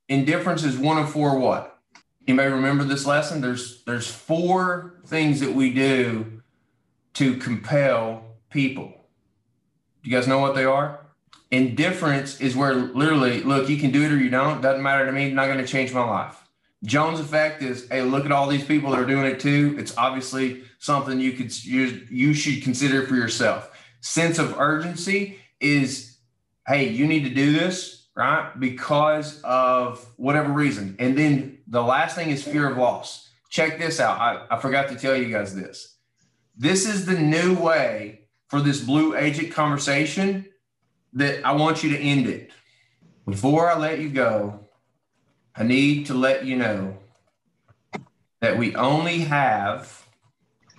[0.08, 1.78] Indifference is one of four what?
[2.26, 3.40] You may remember this lesson.
[3.40, 6.42] There's there's four things that we do
[7.14, 8.92] to compel people.
[10.02, 11.00] Do you guys know what they are?
[11.50, 14.60] Indifference is where literally, look, you can do it or you don't.
[14.60, 15.30] Doesn't matter to me.
[15.32, 16.36] Not going to change my life.
[16.84, 19.76] Jones effect is, hey, look at all these people that are doing it too.
[19.78, 23.70] It's obviously something you could you, you should consider for yourself.
[24.00, 26.16] Sense of urgency is,
[26.66, 28.58] hey, you need to do this, right?
[28.58, 30.96] Because of whatever reason.
[30.98, 33.28] And then the last thing is fear of loss.
[33.50, 34.18] Check this out.
[34.18, 35.96] I, I forgot to tell you guys this.
[36.56, 38.19] This is the new way
[38.50, 40.44] for this blue agent conversation
[41.12, 42.50] that I want you to end it.
[43.24, 44.66] Before I let you go,
[45.54, 46.98] I need to let you know
[48.40, 50.04] that we only have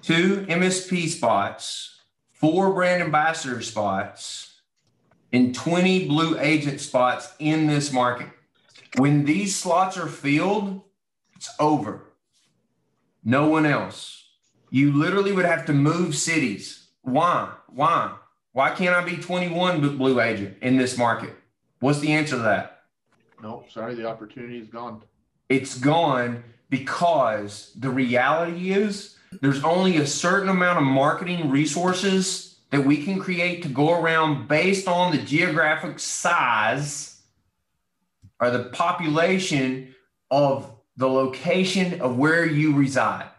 [0.02, 2.02] two MSP spots,
[2.34, 4.60] four brand ambassador spots,
[5.32, 8.28] and 20 blue agent spots in this market.
[8.98, 10.82] When these slots are filled,
[11.38, 12.12] it's over.
[13.24, 14.26] No one else.
[14.70, 17.52] You literally would have to move cities why?
[17.74, 18.16] Why?
[18.54, 21.34] Why can't I be 21 blue agent in this market?
[21.80, 22.84] What's the answer to that?
[23.42, 25.02] No, sorry, the opportunity is gone.
[25.50, 32.86] It's gone because the reality is there's only a certain amount of marketing resources that
[32.86, 37.22] we can create to go around based on the geographic size
[38.40, 39.94] or the population
[40.30, 43.30] of the location of where you reside.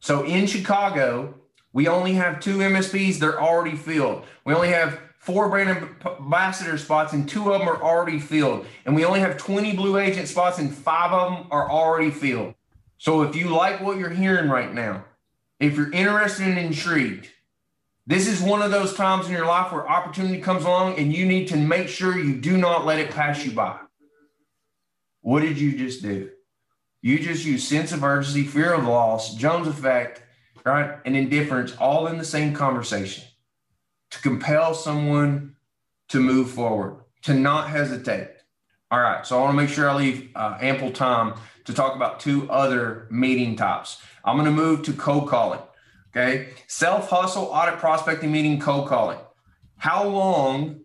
[0.00, 1.34] So in Chicago,
[1.74, 4.24] we only have two MSPs, they're already filled.
[4.44, 8.64] We only have four brand ambassador spots, and two of them are already filled.
[8.86, 12.54] And we only have 20 blue agent spots, and five of them are already filled.
[12.96, 15.04] So if you like what you're hearing right now,
[15.58, 17.28] if you're interested and intrigued,
[18.06, 21.26] this is one of those times in your life where opportunity comes along and you
[21.26, 23.78] need to make sure you do not let it pass you by.
[25.22, 26.30] What did you just do?
[27.02, 30.22] You just use sense of urgency, fear of loss, Jones effect,
[30.64, 30.98] right?
[31.04, 33.24] And indifference all in the same conversation
[34.10, 35.56] to compel someone
[36.08, 38.28] to move forward, to not hesitate.
[38.90, 39.26] All right.
[39.26, 42.48] So I want to make sure I leave uh, ample time to talk about two
[42.50, 44.00] other meeting types.
[44.24, 45.60] I'm going to move to cold calling.
[46.16, 46.50] Okay.
[46.68, 49.18] Self hustle, audit prospecting meeting, cold calling.
[49.76, 50.80] How long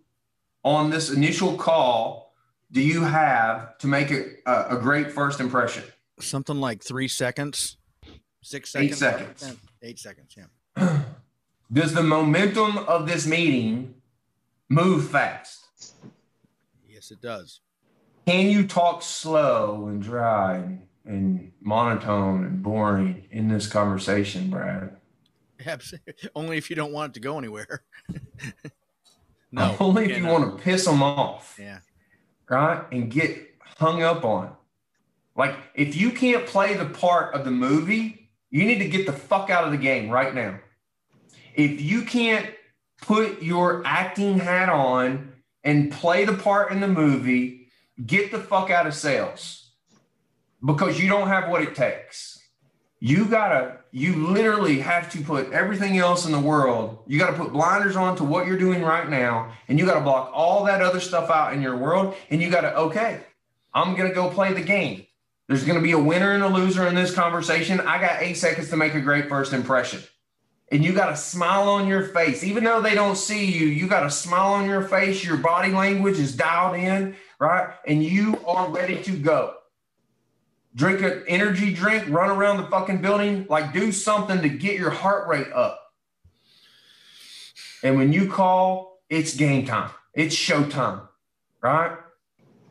[0.63, 2.34] on this initial call
[2.72, 5.84] do you have to make a, a great first impression?
[6.20, 7.78] Something like three seconds,
[8.42, 9.56] six Eight seconds.
[9.82, 10.36] Eight seconds.
[10.38, 11.02] Yeah.
[11.72, 13.94] Does the momentum of this meeting
[14.70, 15.65] move fast?
[16.88, 17.62] Yes, it does.
[18.28, 24.98] Can you talk slow and dry and, and monotone and boring in this conversation, Brad?
[25.65, 26.13] Absolutely.
[26.36, 27.84] Only if you don't want it to go anywhere.
[29.52, 29.76] no.
[29.80, 31.80] Only if you want to piss them off, Yeah.
[32.50, 32.84] right?
[32.92, 34.56] And get hung up on.
[35.36, 38.19] Like, if you can't play the part of the movie,
[38.50, 40.60] you need to get the fuck out of the game right now.
[41.56, 42.50] If you can't
[43.02, 45.34] put your acting hat on
[45.64, 47.68] and play the part in the movie,
[48.06, 49.72] get the fuck out of sales
[50.66, 52.38] because you don't have what it takes.
[53.02, 57.00] You gotta, you literally have to put everything else in the world.
[57.08, 60.32] You gotta put blinders on to what you're doing right now, and you gotta block
[60.34, 62.16] all that other stuff out in your world.
[62.30, 63.22] And you gotta, okay,
[63.74, 65.06] I'm gonna go play the game.
[65.50, 67.82] There's gonna be a winner and a loser in this conversation.
[67.82, 70.02] I got eight seconds to make a great first impression.
[70.72, 72.44] And you got a smile on your face.
[72.44, 75.26] Even though they don't see you, you got a smile on your face.
[75.26, 77.74] Your body language is dialed in, right?
[77.88, 79.56] And you are ready to go
[80.76, 84.92] drink an energy drink, run around the fucking building, like do something to get your
[84.92, 85.94] heart rate up.
[87.84, 89.90] And when you call, it's game time.
[90.14, 91.08] It's showtime,
[91.62, 91.98] right?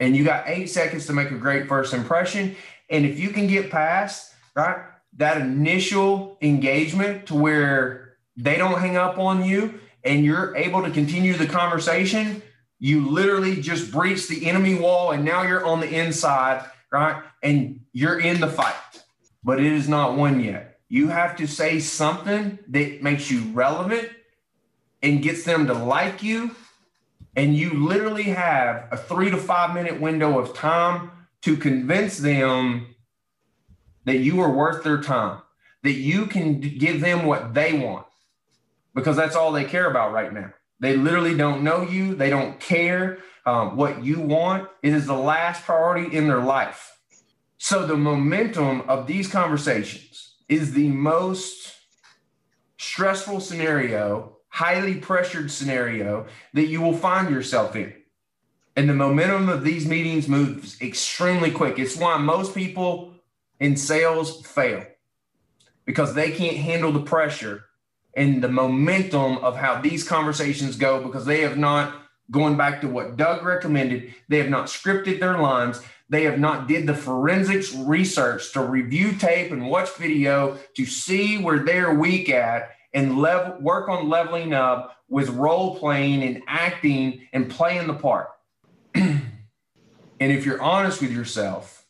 [0.00, 2.56] And you got eight seconds to make a great first impression.
[2.90, 4.84] And if you can get past, right,
[5.16, 10.90] that initial engagement to where they don't hang up on you and you're able to
[10.90, 12.42] continue the conversation,
[12.78, 17.22] you literally just breach the enemy wall and now you're on the inside right?
[17.42, 18.74] And you're in the fight,
[19.44, 20.80] but it is not won yet.
[20.88, 24.08] You have to say something that makes you relevant
[25.02, 26.54] and gets them to like you.
[27.38, 32.96] And you literally have a three to five minute window of time to convince them
[34.06, 35.40] that you are worth their time,
[35.84, 38.06] that you can give them what they want,
[38.92, 40.52] because that's all they care about right now.
[40.80, 44.68] They literally don't know you, they don't care um, what you want.
[44.82, 46.98] It is the last priority in their life.
[47.58, 51.72] So the momentum of these conversations is the most
[52.78, 57.94] stressful scenario, highly pressured scenario that you will find yourself in.
[58.74, 61.78] And the momentum of these meetings moves extremely quick.
[61.78, 63.12] It's why most people
[63.60, 64.84] in sales fail
[65.84, 67.66] because they can't handle the pressure
[68.16, 71.94] and the momentum of how these conversations go because they have not
[72.32, 75.80] going back to what Doug recommended, they have not scripted their lines.
[76.08, 81.38] They have not did the forensics research to review tape and watch video to see
[81.38, 87.26] where they're weak at and level work on leveling up with role playing and acting
[87.32, 88.28] and playing the part.
[88.94, 89.22] and
[90.20, 91.86] if you're honest with yourself,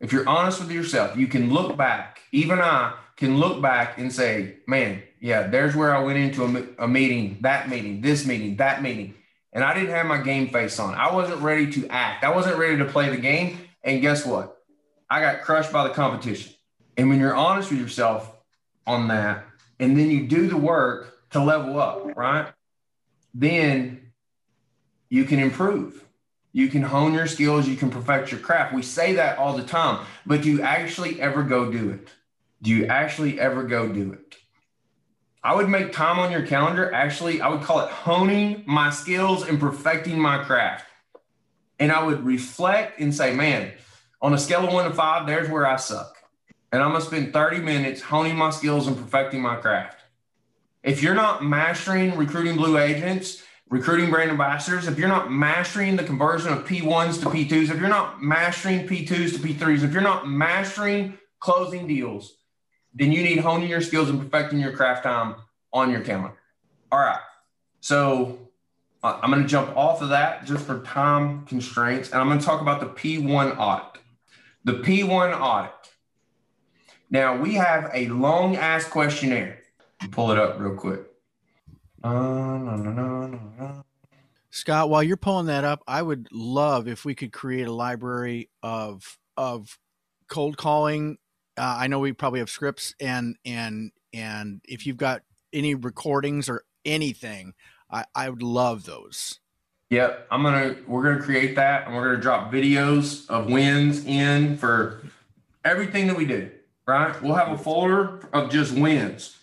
[0.00, 2.20] if you're honest with yourself, you can look back.
[2.32, 6.84] Even I can look back and say, man, yeah, there's where I went into a,
[6.84, 9.14] a meeting, that meeting, this meeting, that meeting
[9.52, 10.94] and I didn't have my game face on.
[10.94, 12.24] I wasn't ready to act.
[12.24, 13.58] I wasn't ready to play the game.
[13.84, 14.56] And guess what?
[15.10, 16.52] I got crushed by the competition.
[16.96, 18.34] And when you're honest with yourself
[18.86, 19.44] on that,
[19.82, 22.52] and then you do the work to level up, right?
[23.34, 24.12] Then
[25.08, 26.04] you can improve.
[26.52, 27.66] You can hone your skills.
[27.66, 28.72] You can perfect your craft.
[28.72, 32.08] We say that all the time, but do you actually ever go do it?
[32.62, 34.36] Do you actually ever go do it?
[35.42, 36.92] I would make time on your calendar.
[36.94, 40.86] Actually, I would call it honing my skills and perfecting my craft.
[41.80, 43.72] And I would reflect and say, man,
[44.20, 46.21] on a scale of one to five, there's where I suck.
[46.72, 50.00] And I'm going to spend 30 minutes honing my skills and perfecting my craft.
[50.82, 56.02] If you're not mastering recruiting blue agents, recruiting brand ambassadors, if you're not mastering the
[56.02, 60.28] conversion of P1s to P2s, if you're not mastering P2s to P3s, if you're not
[60.28, 62.36] mastering closing deals,
[62.94, 65.36] then you need honing your skills and perfecting your craft time
[65.72, 66.36] on your calendar.
[66.90, 67.20] All right.
[67.80, 68.38] So
[69.02, 72.38] uh, I'm going to jump off of that just for time constraints, and I'm going
[72.38, 74.00] to talk about the P1 audit.
[74.64, 75.81] The P1 audit.
[77.12, 79.58] Now we have a long ass questionnaire.
[80.12, 81.02] Pull it up real quick.
[82.02, 83.84] Uh, no, no, no, no, no.
[84.48, 88.48] Scott, while you're pulling that up, I would love if we could create a library
[88.62, 89.78] of of
[90.28, 91.18] cold calling.
[91.58, 95.20] Uh, I know we probably have scripts and and and if you've got
[95.52, 97.52] any recordings or anything,
[97.90, 99.38] I, I would love those.
[99.90, 104.56] Yep, I'm gonna we're gonna create that and we're gonna drop videos of wins in
[104.56, 105.02] for
[105.62, 106.50] everything that we do.
[106.86, 109.36] Right, we'll have a folder of just wins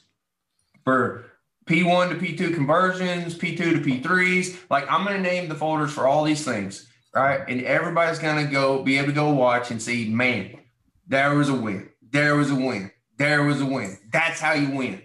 [0.83, 1.25] for
[1.67, 4.57] P1 to P2 conversions, P2 to P3s.
[4.69, 6.87] Like I'm gonna name the folders for all these things.
[7.15, 10.59] Right, and everybody's gonna go be able to go watch and see, man,
[11.07, 13.97] there was a win, there was a win, there was a win.
[14.11, 15.01] That's how you win.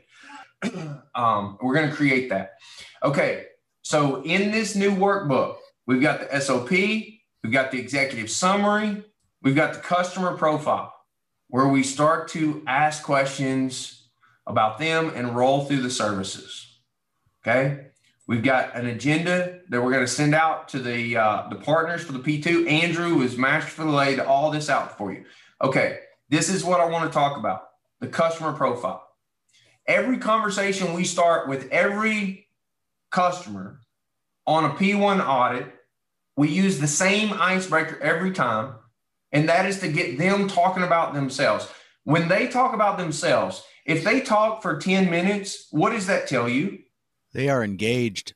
[1.14, 2.55] um, we're gonna create that.
[3.05, 3.45] Okay,
[3.82, 5.57] so in this new workbook,
[5.87, 9.05] we've got the SOP, we've got the executive summary,
[9.43, 10.93] we've got the customer profile,
[11.55, 14.09] where we start to ask questions
[14.44, 16.80] about them and roll through the services.
[17.46, 17.90] Okay,
[18.26, 22.02] we've got an agenda that we're going to send out to the uh, the partners
[22.02, 22.68] for the P2.
[22.68, 25.26] Andrew is masterfully laid all this out for you.
[25.62, 27.68] Okay, this is what I want to talk about:
[28.00, 29.07] the customer profile.
[29.86, 32.48] Every conversation we start with every
[33.12, 33.78] customer
[34.44, 35.72] on a P1 audit,
[36.36, 38.74] we use the same icebreaker every time,
[39.35, 41.68] and that is to get them talking about themselves.
[42.05, 46.49] When they talk about themselves, if they talk for 10 minutes, what does that tell
[46.49, 46.78] you?
[47.35, 48.35] They are engaged.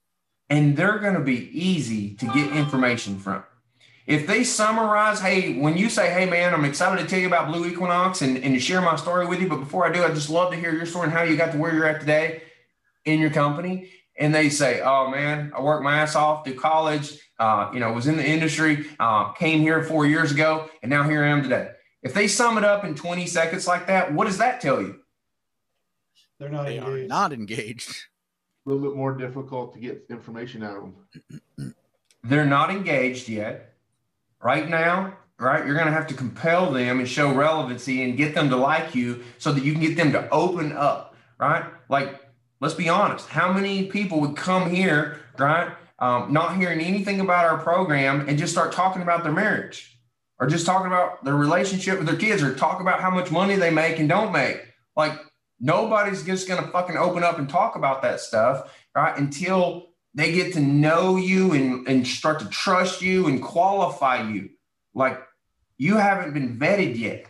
[0.50, 3.44] And they're going to be easy to get information from.
[4.06, 7.52] If they summarize, hey, when you say, hey, man, I'm excited to tell you about
[7.52, 10.14] Blue Equinox and, and to share my story with you, but before I do, I'd
[10.14, 12.42] just love to hear your story and how you got to where you're at today
[13.04, 17.18] in your company and they say, "Oh man, I worked my ass off through college.
[17.38, 21.04] Uh, you know, was in the industry, uh, came here four years ago, and now
[21.08, 21.70] here I am today."
[22.02, 25.00] If they sum it up in 20 seconds like that, what does that tell you?
[26.38, 27.08] They're not They are engaged.
[27.08, 27.90] not engaged.
[28.64, 30.82] A little bit more difficult to get information out of
[31.56, 31.74] them.
[32.22, 33.74] They're not engaged yet.
[34.40, 35.66] Right now, right?
[35.66, 38.94] You're going to have to compel them and show relevancy and get them to like
[38.94, 41.64] you so that you can get them to open up, right?
[41.88, 42.20] Like
[42.60, 43.28] let's be honest.
[43.28, 48.38] How many people would come here right um, not hearing anything about our program and
[48.38, 49.94] just start talking about their marriage?
[50.40, 53.56] Or just talking about their relationship with their kids or talk about how much money
[53.56, 54.62] they make and don't make?
[54.96, 55.18] Like
[55.58, 60.32] nobody's just going to fucking open up and talk about that stuff right until they
[60.32, 64.50] get to know you and, and start to trust you and qualify you.
[64.94, 65.20] Like
[65.76, 67.26] you haven't been vetted yet.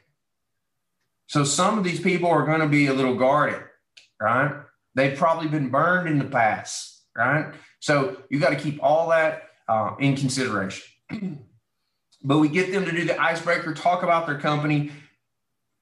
[1.29, 3.63] So some of these people are going to be a little guarded
[4.21, 4.53] right
[4.95, 7.55] They've probably been burned in the past, right?
[7.81, 10.85] So you got to keep all that uh, in consideration.
[12.23, 14.91] but we get them to do the icebreaker, talk about their company.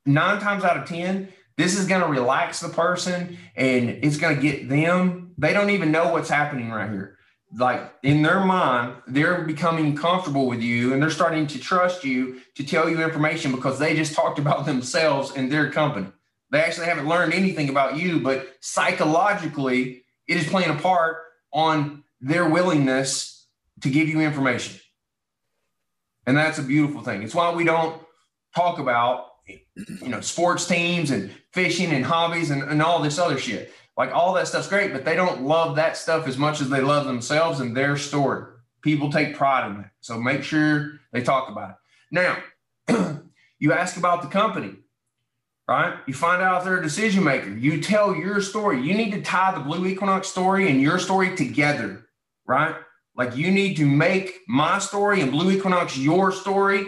[0.04, 4.36] Nine times out of 10, this is going to relax the person and it's going
[4.36, 5.32] to get them.
[5.38, 7.16] They don't even know what's happening right here.
[7.57, 12.40] Like in their mind, they're becoming comfortable with you and they're starting to trust you
[12.57, 16.09] to tell you information because they just talked about themselves and their company.
[16.51, 21.18] They actually haven't learned anything about you, but psychologically, it is playing a part
[21.53, 23.47] on their willingness
[23.82, 24.80] to give you information.
[26.26, 27.22] And that's a beautiful thing.
[27.22, 28.01] It's why we don't
[28.55, 33.38] talk about you know sports teams and fishing and hobbies and, and all this other
[33.38, 33.72] shit.
[33.97, 36.80] Like all that stuff's great, but they don't love that stuff as much as they
[36.80, 38.44] love themselves and their story.
[38.82, 39.90] People take pride in that.
[40.01, 41.76] So make sure they talk about it.
[42.11, 43.22] Now,
[43.59, 44.74] you ask about the company
[45.69, 45.99] right?
[46.07, 47.51] You find out they're a decision maker.
[47.51, 48.81] You tell your story.
[48.81, 52.07] You need to tie the Blue Equinox story and your story together,
[52.47, 52.77] right?
[53.17, 56.87] Like you need to make my story and Blue Equinox your story,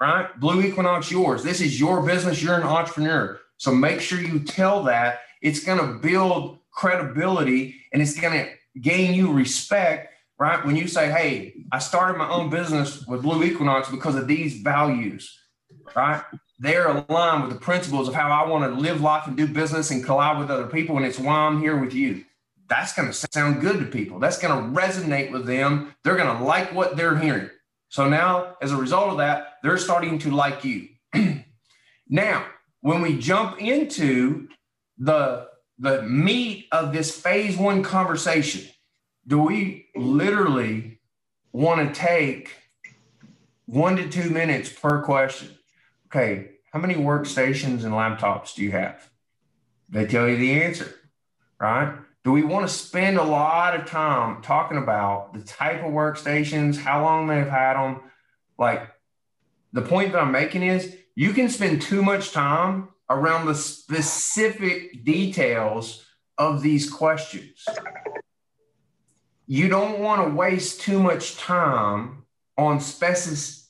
[0.00, 0.28] right?
[0.40, 1.42] Blue Equinox yours.
[1.42, 2.42] This is your business.
[2.42, 3.38] You're an entrepreneur.
[3.58, 5.20] So make sure you tell that.
[5.42, 8.50] It's going to build credibility and it's going to
[8.80, 10.64] gain you respect, right?
[10.64, 14.60] When you say, hey, I started my own business with Blue Equinox because of these
[14.60, 15.38] values,
[15.94, 16.22] right?
[16.58, 19.90] They're aligned with the principles of how I want to live life and do business
[19.90, 20.96] and collide with other people.
[20.96, 22.24] And it's why I'm here with you.
[22.68, 24.18] That's going to sound good to people.
[24.18, 25.94] That's going to resonate with them.
[26.02, 27.50] They're going to like what they're hearing.
[27.88, 30.88] So now, as a result of that, they're starting to like you.
[32.08, 32.46] now,
[32.80, 34.48] when we jump into
[34.98, 35.48] the
[35.78, 38.66] the meat of this phase one conversation,
[39.26, 41.00] do we literally
[41.52, 42.50] want to take
[43.66, 45.55] one to two minutes per question?
[46.16, 49.10] Okay, how many workstations and laptops do you have?
[49.90, 50.94] They tell you the answer,
[51.60, 51.94] right?
[52.24, 56.78] Do we want to spend a lot of time talking about the type of workstations,
[56.78, 58.00] how long they've had them?
[58.58, 58.88] Like
[59.74, 65.04] the point that I'm making is you can spend too much time around the specific
[65.04, 66.02] details
[66.38, 67.62] of these questions.
[69.46, 72.24] You don't want to waste too much time
[72.56, 73.65] on specific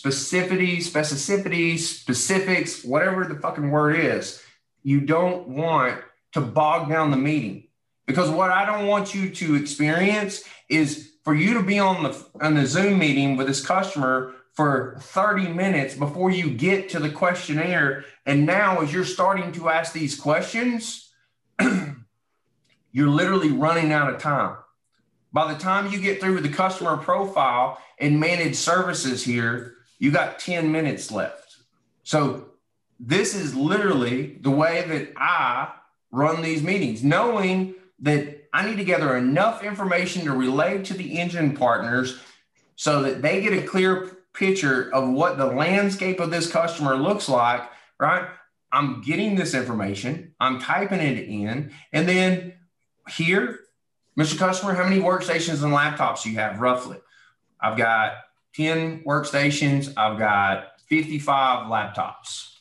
[0.00, 4.42] specificity, specificity, specifics, whatever the fucking word is.
[4.82, 6.00] You don't want
[6.32, 7.68] to bog down the meeting
[8.06, 12.26] because what I don't want you to experience is for you to be on the
[12.40, 17.10] on the Zoom meeting with this customer for 30 minutes before you get to the
[17.10, 18.04] questionnaire.
[18.26, 21.10] And now, as you're starting to ask these questions,
[22.92, 24.56] you're literally running out of time.
[25.32, 30.10] By the time you get through with the customer profile and managed services here, you
[30.10, 31.58] got 10 minutes left.
[32.02, 32.46] So,
[32.98, 35.72] this is literally the way that I
[36.10, 41.18] run these meetings, knowing that I need to gather enough information to relay to the
[41.18, 42.18] engine partners
[42.76, 47.28] so that they get a clear picture of what the landscape of this customer looks
[47.28, 47.62] like,
[47.98, 48.28] right?
[48.72, 52.54] I'm getting this information, I'm typing it in, and then
[53.08, 53.60] here,
[54.18, 54.38] Mr.
[54.38, 56.98] Customer, how many workstations and laptops do you have roughly?
[57.60, 58.12] I've got
[58.54, 62.56] 10 workstations, I've got 55 laptops.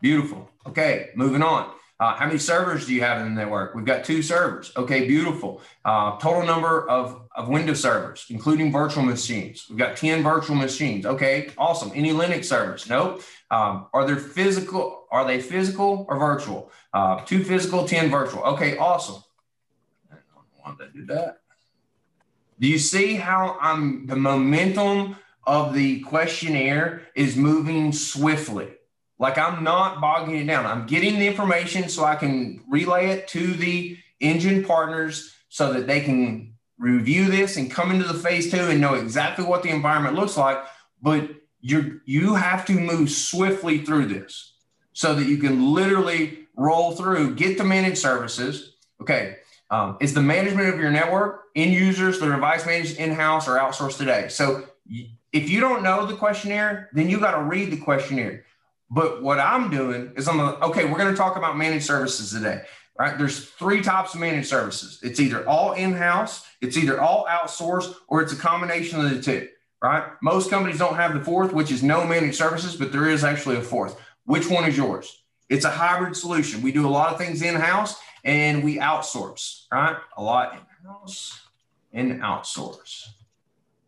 [0.00, 0.50] Beautiful.
[0.66, 1.72] Okay, moving on.
[2.00, 3.74] Uh, how many servers do you have in the network?
[3.74, 4.72] We've got two servers.
[4.76, 5.62] Okay, beautiful.
[5.84, 9.66] Uh, total number of, of Windows servers, including virtual machines.
[9.70, 11.06] We've got 10 virtual machines.
[11.06, 11.92] Okay, awesome.
[11.94, 12.90] Any Linux servers?
[12.90, 13.22] Nope.
[13.50, 15.06] Um, are there physical?
[15.12, 16.72] Are they physical or virtual?
[16.92, 18.42] Uh, two physical, 10 virtual.
[18.42, 19.22] Okay, awesome.
[20.10, 21.38] I don't want to do that.
[22.60, 28.68] Do you see how I'm the momentum of the questionnaire is moving swiftly?
[29.18, 30.66] Like I'm not bogging it down.
[30.66, 35.86] I'm getting the information so I can relay it to the engine partners so that
[35.86, 39.70] they can review this and come into the phase two and know exactly what the
[39.70, 40.58] environment looks like.
[41.00, 41.30] But
[41.60, 44.54] you you have to move swiftly through this
[44.92, 48.76] so that you can literally roll through, get the managed services.
[49.00, 49.36] Okay.
[49.74, 53.98] Um, is the management of your network, end users, the device managed in-house or outsourced
[53.98, 54.28] today?
[54.28, 54.64] So
[55.32, 58.44] if you don't know the questionnaire, then you got to read the questionnaire.
[58.88, 62.30] But what I'm doing is I'm like, okay, we're going to talk about managed services
[62.30, 62.62] today,
[62.96, 63.18] right?
[63.18, 65.00] There's three types of managed services.
[65.02, 69.48] It's either all in-house, it's either all outsourced, or it's a combination of the two,
[69.82, 70.04] right?
[70.22, 73.56] Most companies don't have the fourth, which is no managed services, but there is actually
[73.56, 73.96] a fourth.
[74.24, 75.24] Which one is yours?
[75.48, 76.62] It's a hybrid solution.
[76.62, 79.96] We do a lot of things in-house and we outsource, right?
[80.16, 81.38] A lot in-house
[81.92, 83.06] and outsource.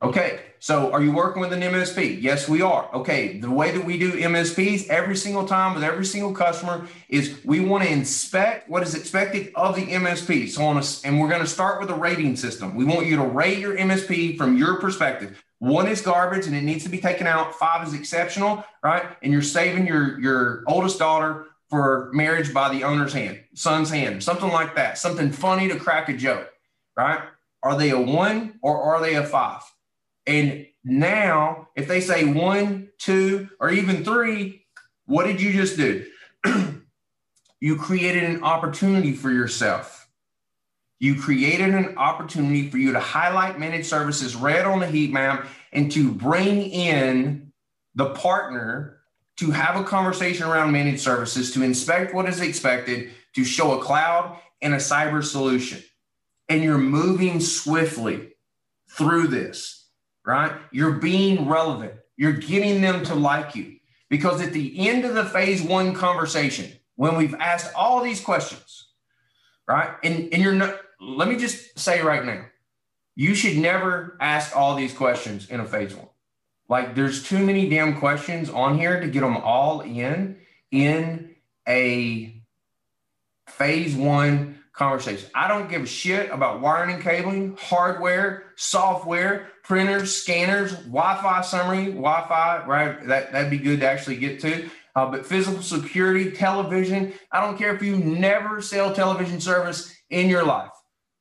[0.03, 2.21] Okay, so are you working with an MSP?
[2.21, 2.95] Yes, we are.
[2.95, 7.41] Okay, the way that we do MSPs every single time with every single customer is
[7.47, 10.51] we want to inspect what is expected of the MSP.
[10.51, 12.75] So on a, and we're going to start with a rating system.
[12.75, 15.43] We want you to rate your MSP from your perspective.
[15.61, 17.55] One is garbage and it needs to be taken out.
[17.55, 19.17] Five is exceptional, right?
[19.23, 24.23] And you're saving your your oldest daughter for marriage by the owner's hand, son's hand,
[24.23, 24.99] something like that.
[24.99, 26.49] Something funny to crack a joke,
[26.97, 27.21] right?
[27.63, 29.63] Are they a one or are they a five?
[30.27, 34.67] And now, if they say one, two, or even three,
[35.07, 36.07] what did you just do?
[37.61, 40.09] you created an opportunity for yourself.
[40.99, 45.47] You created an opportunity for you to highlight managed services red on the heat map
[45.73, 47.53] and to bring in
[47.95, 48.96] the partner
[49.37, 53.83] to have a conversation around managed services, to inspect what is expected, to show a
[53.83, 55.83] cloud and a cyber solution.
[56.49, 58.35] And you're moving swiftly
[58.89, 59.77] through this
[60.27, 60.53] right?
[60.73, 61.95] You're being relevant.
[62.17, 63.77] You're getting them to like you.
[64.11, 68.89] Because at the end of the phase one conversation, when we've asked all these questions,
[69.67, 69.91] right?
[70.03, 72.45] And, and you're not, let me just say right now,
[73.15, 76.09] you should never ask all these questions in a phase one.
[76.69, 80.39] Like there's too many damn questions on here to get them all in
[80.71, 81.37] in
[81.69, 82.43] a
[83.49, 85.31] phase one conversation.
[85.35, 91.87] I don't give a shit about wiring and cabling, hardware, software, printers, scanners, Wi-Fi summary,
[91.87, 93.07] Wi-Fi, right?
[93.07, 94.69] That, that'd be good to actually get to.
[94.95, 100.29] Uh, but physical security, television, I don't care if you never sell television service in
[100.29, 100.71] your life.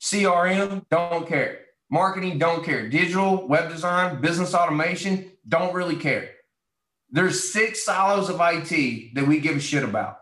[0.02, 1.65] CRM, don't care.
[1.90, 2.90] Marketing, don't care.
[2.90, 6.32] Digital, web design, business automation, don't really care.
[7.12, 10.20] There's six silos of IT that we give a shit about.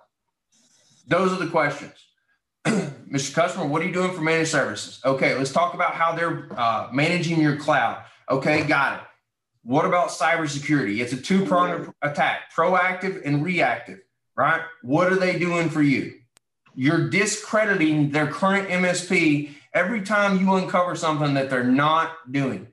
[1.08, 1.94] Those are the questions.
[2.66, 3.34] Mr.
[3.34, 5.00] Customer, what are you doing for managed services?
[5.06, 8.04] Okay, let's talk about how they're uh, managing your cloud.
[8.30, 9.06] Okay, got it.
[9.64, 11.00] What about cybersecurity?
[11.00, 14.00] It's a two pronged attack proactive and reactive,
[14.36, 14.62] right?
[14.82, 16.20] What are they doing for you?
[16.76, 22.68] You're discrediting their current MSP every time you uncover something that they're not doing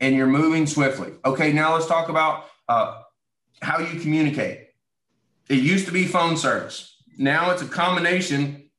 [0.00, 1.12] and you're moving swiftly.
[1.24, 3.02] Okay, now let's talk about uh,
[3.62, 4.68] how you communicate.
[5.48, 6.96] It used to be phone service.
[7.18, 8.70] Now it's a combination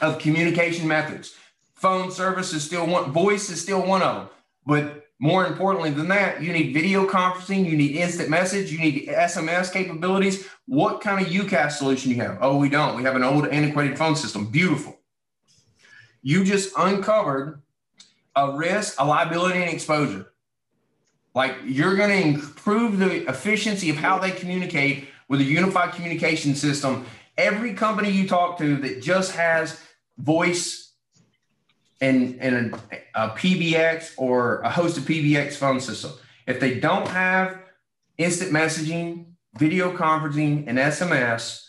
[0.00, 1.34] of communication methods.
[1.74, 4.28] Phone service is still one, voice is still one of them.
[4.66, 9.08] But more importantly than that, you need video conferencing, you need instant message, you need
[9.08, 10.46] SMS capabilities.
[10.66, 12.38] What kind of UCaaS solution you have?
[12.40, 12.96] Oh, we don't.
[12.96, 14.46] We have an old antiquated phone system.
[14.46, 14.99] Beautiful.
[16.22, 17.62] You just uncovered
[18.36, 20.32] a risk, a liability, and exposure.
[21.34, 26.54] Like you're going to improve the efficiency of how they communicate with a unified communication
[26.54, 27.06] system.
[27.38, 29.80] Every company you talk to that just has
[30.18, 30.92] voice
[32.00, 36.12] and, and a, a PBX or a hosted PBX phone system,
[36.46, 37.58] if they don't have
[38.18, 39.26] instant messaging,
[39.58, 41.66] video conferencing, and SMS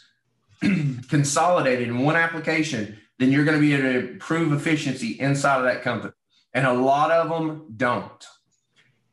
[1.09, 5.65] consolidated in one application, then you're going to be able to improve efficiency inside of
[5.65, 6.13] that company.
[6.53, 8.25] And a lot of them don't.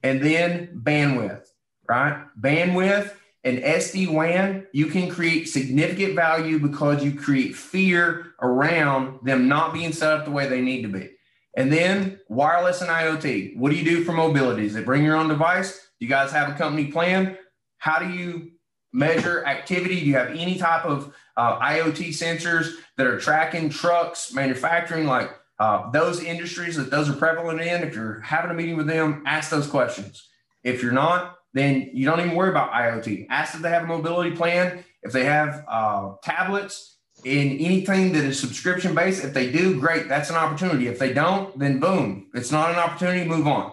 [0.02, 1.46] And then bandwidth,
[1.88, 2.24] right?
[2.40, 3.12] Bandwidth
[3.44, 9.72] and SD WAN, you can create significant value because you create fear around them not
[9.72, 11.11] being set up the way they need to be.
[11.56, 13.56] And then wireless and IoT.
[13.56, 14.66] What do you do for mobility?
[14.66, 15.72] Is it bring your own device?
[15.98, 17.36] Do you guys have a company plan?
[17.78, 18.52] How do you
[18.92, 20.00] measure activity?
[20.00, 25.30] Do you have any type of uh, IoT sensors that are tracking trucks, manufacturing, like
[25.59, 27.82] uh, those industries that those are prevalent in?
[27.82, 30.28] If you're having a meeting with them, ask those questions.
[30.64, 33.28] If you're not, then you don't even worry about IoT.
[33.30, 34.84] Ask if they have a mobility plan.
[35.03, 40.09] If they have uh, tablets in anything that is subscription based, if they do, great,
[40.09, 40.89] that's an opportunity.
[40.89, 43.72] If they don't, then boom, it's not an opportunity, move on.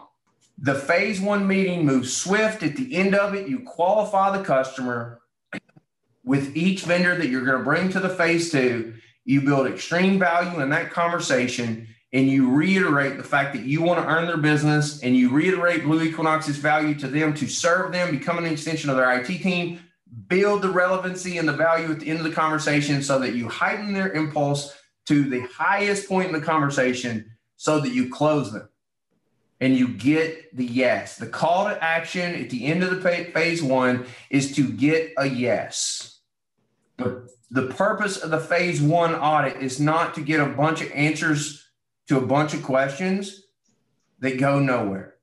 [0.57, 2.63] The phase one meeting moves swift.
[2.63, 5.19] At the end of it, you qualify the customer
[6.25, 8.95] with each vendor that you're going to bring to the phase two.
[9.23, 14.01] You build extreme value in that conversation and you reiterate the fact that you want
[14.01, 18.11] to earn their business and you reiterate Blue Equinox's value to them to serve them,
[18.11, 19.79] become an extension of their IT team,
[20.27, 23.49] build the relevancy and the value at the end of the conversation so that you
[23.49, 24.75] heighten their impulse
[25.07, 28.69] to the highest point in the conversation so that you close them
[29.59, 31.17] and you get the yes.
[31.17, 33.01] The call to action at the end of the
[33.33, 36.14] phase one is to get a yes.
[36.97, 40.91] But the purpose of the phase one audit is not to get a bunch of
[40.91, 41.67] answers
[42.07, 43.43] to a bunch of questions
[44.19, 45.15] that go nowhere.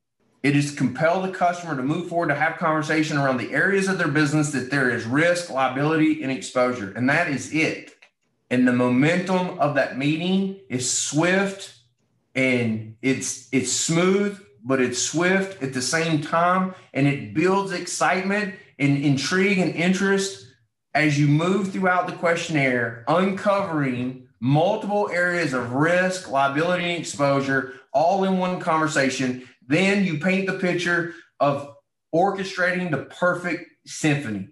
[0.43, 3.87] It is to compel the customer to move forward to have conversation around the areas
[3.89, 6.93] of their business that there is risk, liability, and exposure.
[6.97, 7.93] And that is it.
[8.51, 11.75] And the momentum of that meeting is swift
[12.35, 16.75] and it's it's smooth, but it's swift at the same time.
[16.93, 20.49] And it builds excitement and intrigue and interest
[20.95, 28.24] as you move throughout the questionnaire, uncovering multiple areas of risk, liability, and exposure all
[28.24, 29.49] in one conversation.
[29.66, 31.76] Then you paint the picture of
[32.14, 34.49] orchestrating the perfect symphony,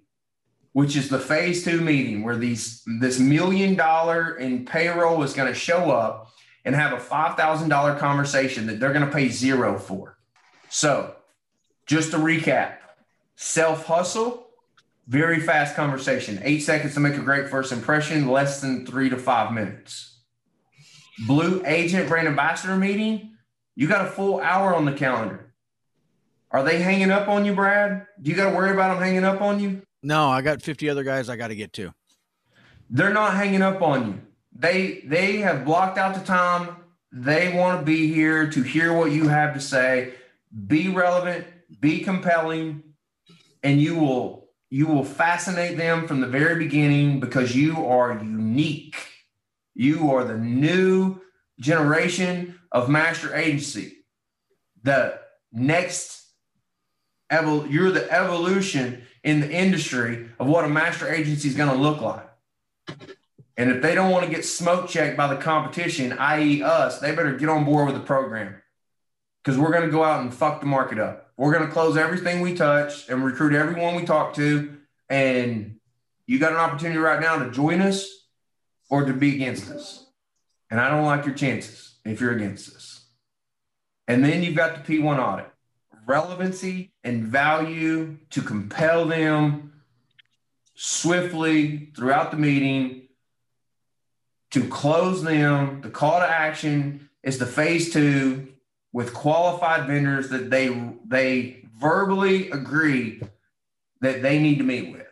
[0.73, 5.53] which is the phase two meeting where these this million dollar in payroll is going
[5.53, 6.31] to show up
[6.65, 10.19] and have a $5,000 conversation that they're going to pay zero for.
[10.69, 11.17] So,
[11.87, 12.77] just to recap
[13.35, 14.50] self hustle,
[15.11, 19.17] very fast conversation, eight seconds to make a great first impression, less than three to
[19.17, 20.21] five minutes.
[21.27, 23.33] Blue agent brand ambassador meeting,
[23.75, 25.53] you got a full hour on the calendar.
[26.53, 28.07] Are they hanging up on you, Brad?
[28.23, 29.83] Do you got to worry about them hanging up on you?
[30.01, 31.93] No, I got 50 other guys I got to get to.
[32.89, 34.21] They're not hanging up on you.
[34.53, 36.77] They they have blocked out the time.
[37.11, 40.15] They want to be here to hear what you have to say.
[40.69, 41.47] Be relevant,
[41.81, 42.83] be compelling,
[43.65, 44.40] and you will
[44.71, 48.97] you will fascinate them from the very beginning because you are unique.
[49.75, 51.21] You are the new
[51.59, 54.05] generation of master agency.
[54.83, 55.19] The
[55.53, 56.19] next
[57.31, 62.01] you're the evolution in the industry of what a master agency is going to look
[62.01, 62.29] like.
[63.57, 67.15] And if they don't want to get smoke checked by the competition, i.e., us, they
[67.15, 68.61] better get on board with the program
[69.43, 71.30] because we're going to go out and fuck the market up.
[71.41, 74.77] We're going to close everything we touch and recruit everyone we talk to.
[75.09, 75.77] And
[76.27, 78.07] you got an opportunity right now to join us
[78.91, 80.05] or to be against us.
[80.71, 83.07] And I don't like your chances if you're against us.
[84.07, 85.51] And then you've got the P1 audit
[86.05, 89.81] relevancy and value to compel them
[90.75, 93.09] swiftly throughout the meeting
[94.51, 95.81] to close them.
[95.81, 98.49] The call to action is the phase two
[98.93, 100.69] with qualified vendors that they
[101.07, 103.23] they verbally agree
[104.01, 105.07] that they need to meet with.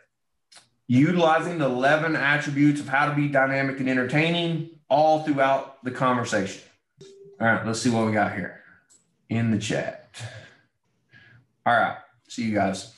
[0.87, 6.63] Utilizing the 11 attributes of how to be dynamic and entertaining all throughout the conversation.
[7.39, 8.61] All right, let's see what we got here
[9.29, 10.09] in the chat.
[11.65, 12.93] All right, see you guys.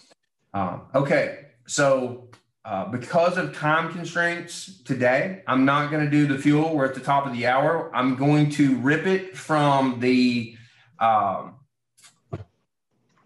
[0.53, 2.29] Um, okay, so
[2.63, 6.73] uh, because of time constraints today, I'm not going to do the fuel.
[6.73, 7.93] We're at the top of the hour.
[7.93, 10.55] I'm going to rip it from the
[11.01, 11.55] um,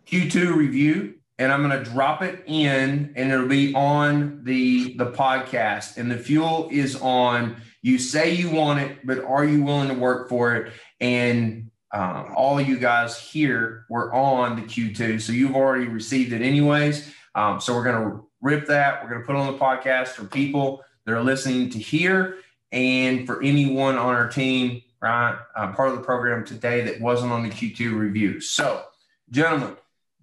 [0.08, 5.12] Q2 review and I'm going to drop it in and it'll be on the the
[5.12, 5.98] podcast.
[5.98, 9.94] And the fuel is on you say you want it but are you willing to
[9.94, 10.74] work for it?
[11.02, 16.42] And um, all you guys here were on the Q2 so you've already received it
[16.42, 17.14] anyways.
[17.36, 20.26] Um, so we're going to rip that we're going to put on the podcast for
[20.26, 22.38] people that are listening to hear
[22.72, 27.32] and for anyone on our team right uh, part of the program today that wasn't
[27.32, 28.84] on the Q2 review so
[29.32, 29.76] gentlemen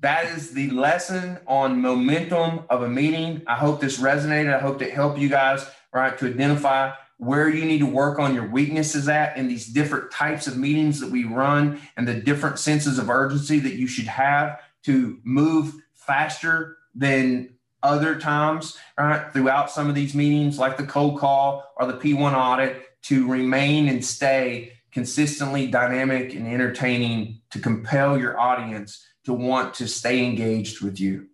[0.02, 3.42] that is the lesson on momentum of a meeting.
[3.46, 4.52] I hope this resonated.
[4.52, 5.64] I hope it helped you guys,
[5.94, 10.10] right, to identify where you need to work on your weaknesses at in these different
[10.10, 14.08] types of meetings that we run and the different senses of urgency that you should
[14.08, 17.50] have to move faster than
[17.84, 22.34] other times, right, throughout some of these meetings, like the cold call or the P1
[22.34, 29.74] audit, to remain and stay consistently dynamic and entertaining to compel your audience to want
[29.74, 31.28] to stay engaged with you.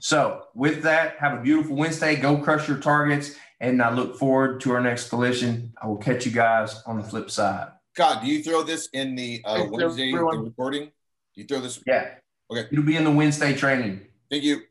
[0.00, 2.16] So, with that, have a beautiful Wednesday.
[2.16, 3.34] Go crush your targets.
[3.60, 5.72] And I look forward to our next collision.
[5.82, 7.72] I will catch you guys on the flip side.
[7.96, 10.44] God, do you throw this in the uh, Wednesday the everyone.
[10.44, 10.84] recording?
[10.84, 11.82] Do you throw this?
[11.84, 12.10] Yeah.
[12.50, 12.68] Okay.
[12.70, 14.02] It'll be in the Wednesday training.
[14.30, 14.62] Thank you.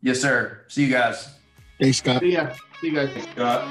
[0.00, 0.64] Yes, sir.
[0.68, 1.28] See you guys.
[1.78, 2.22] Hey, Scott.
[2.22, 2.54] See ya.
[2.80, 3.10] See you guys.
[3.34, 3.68] Scott.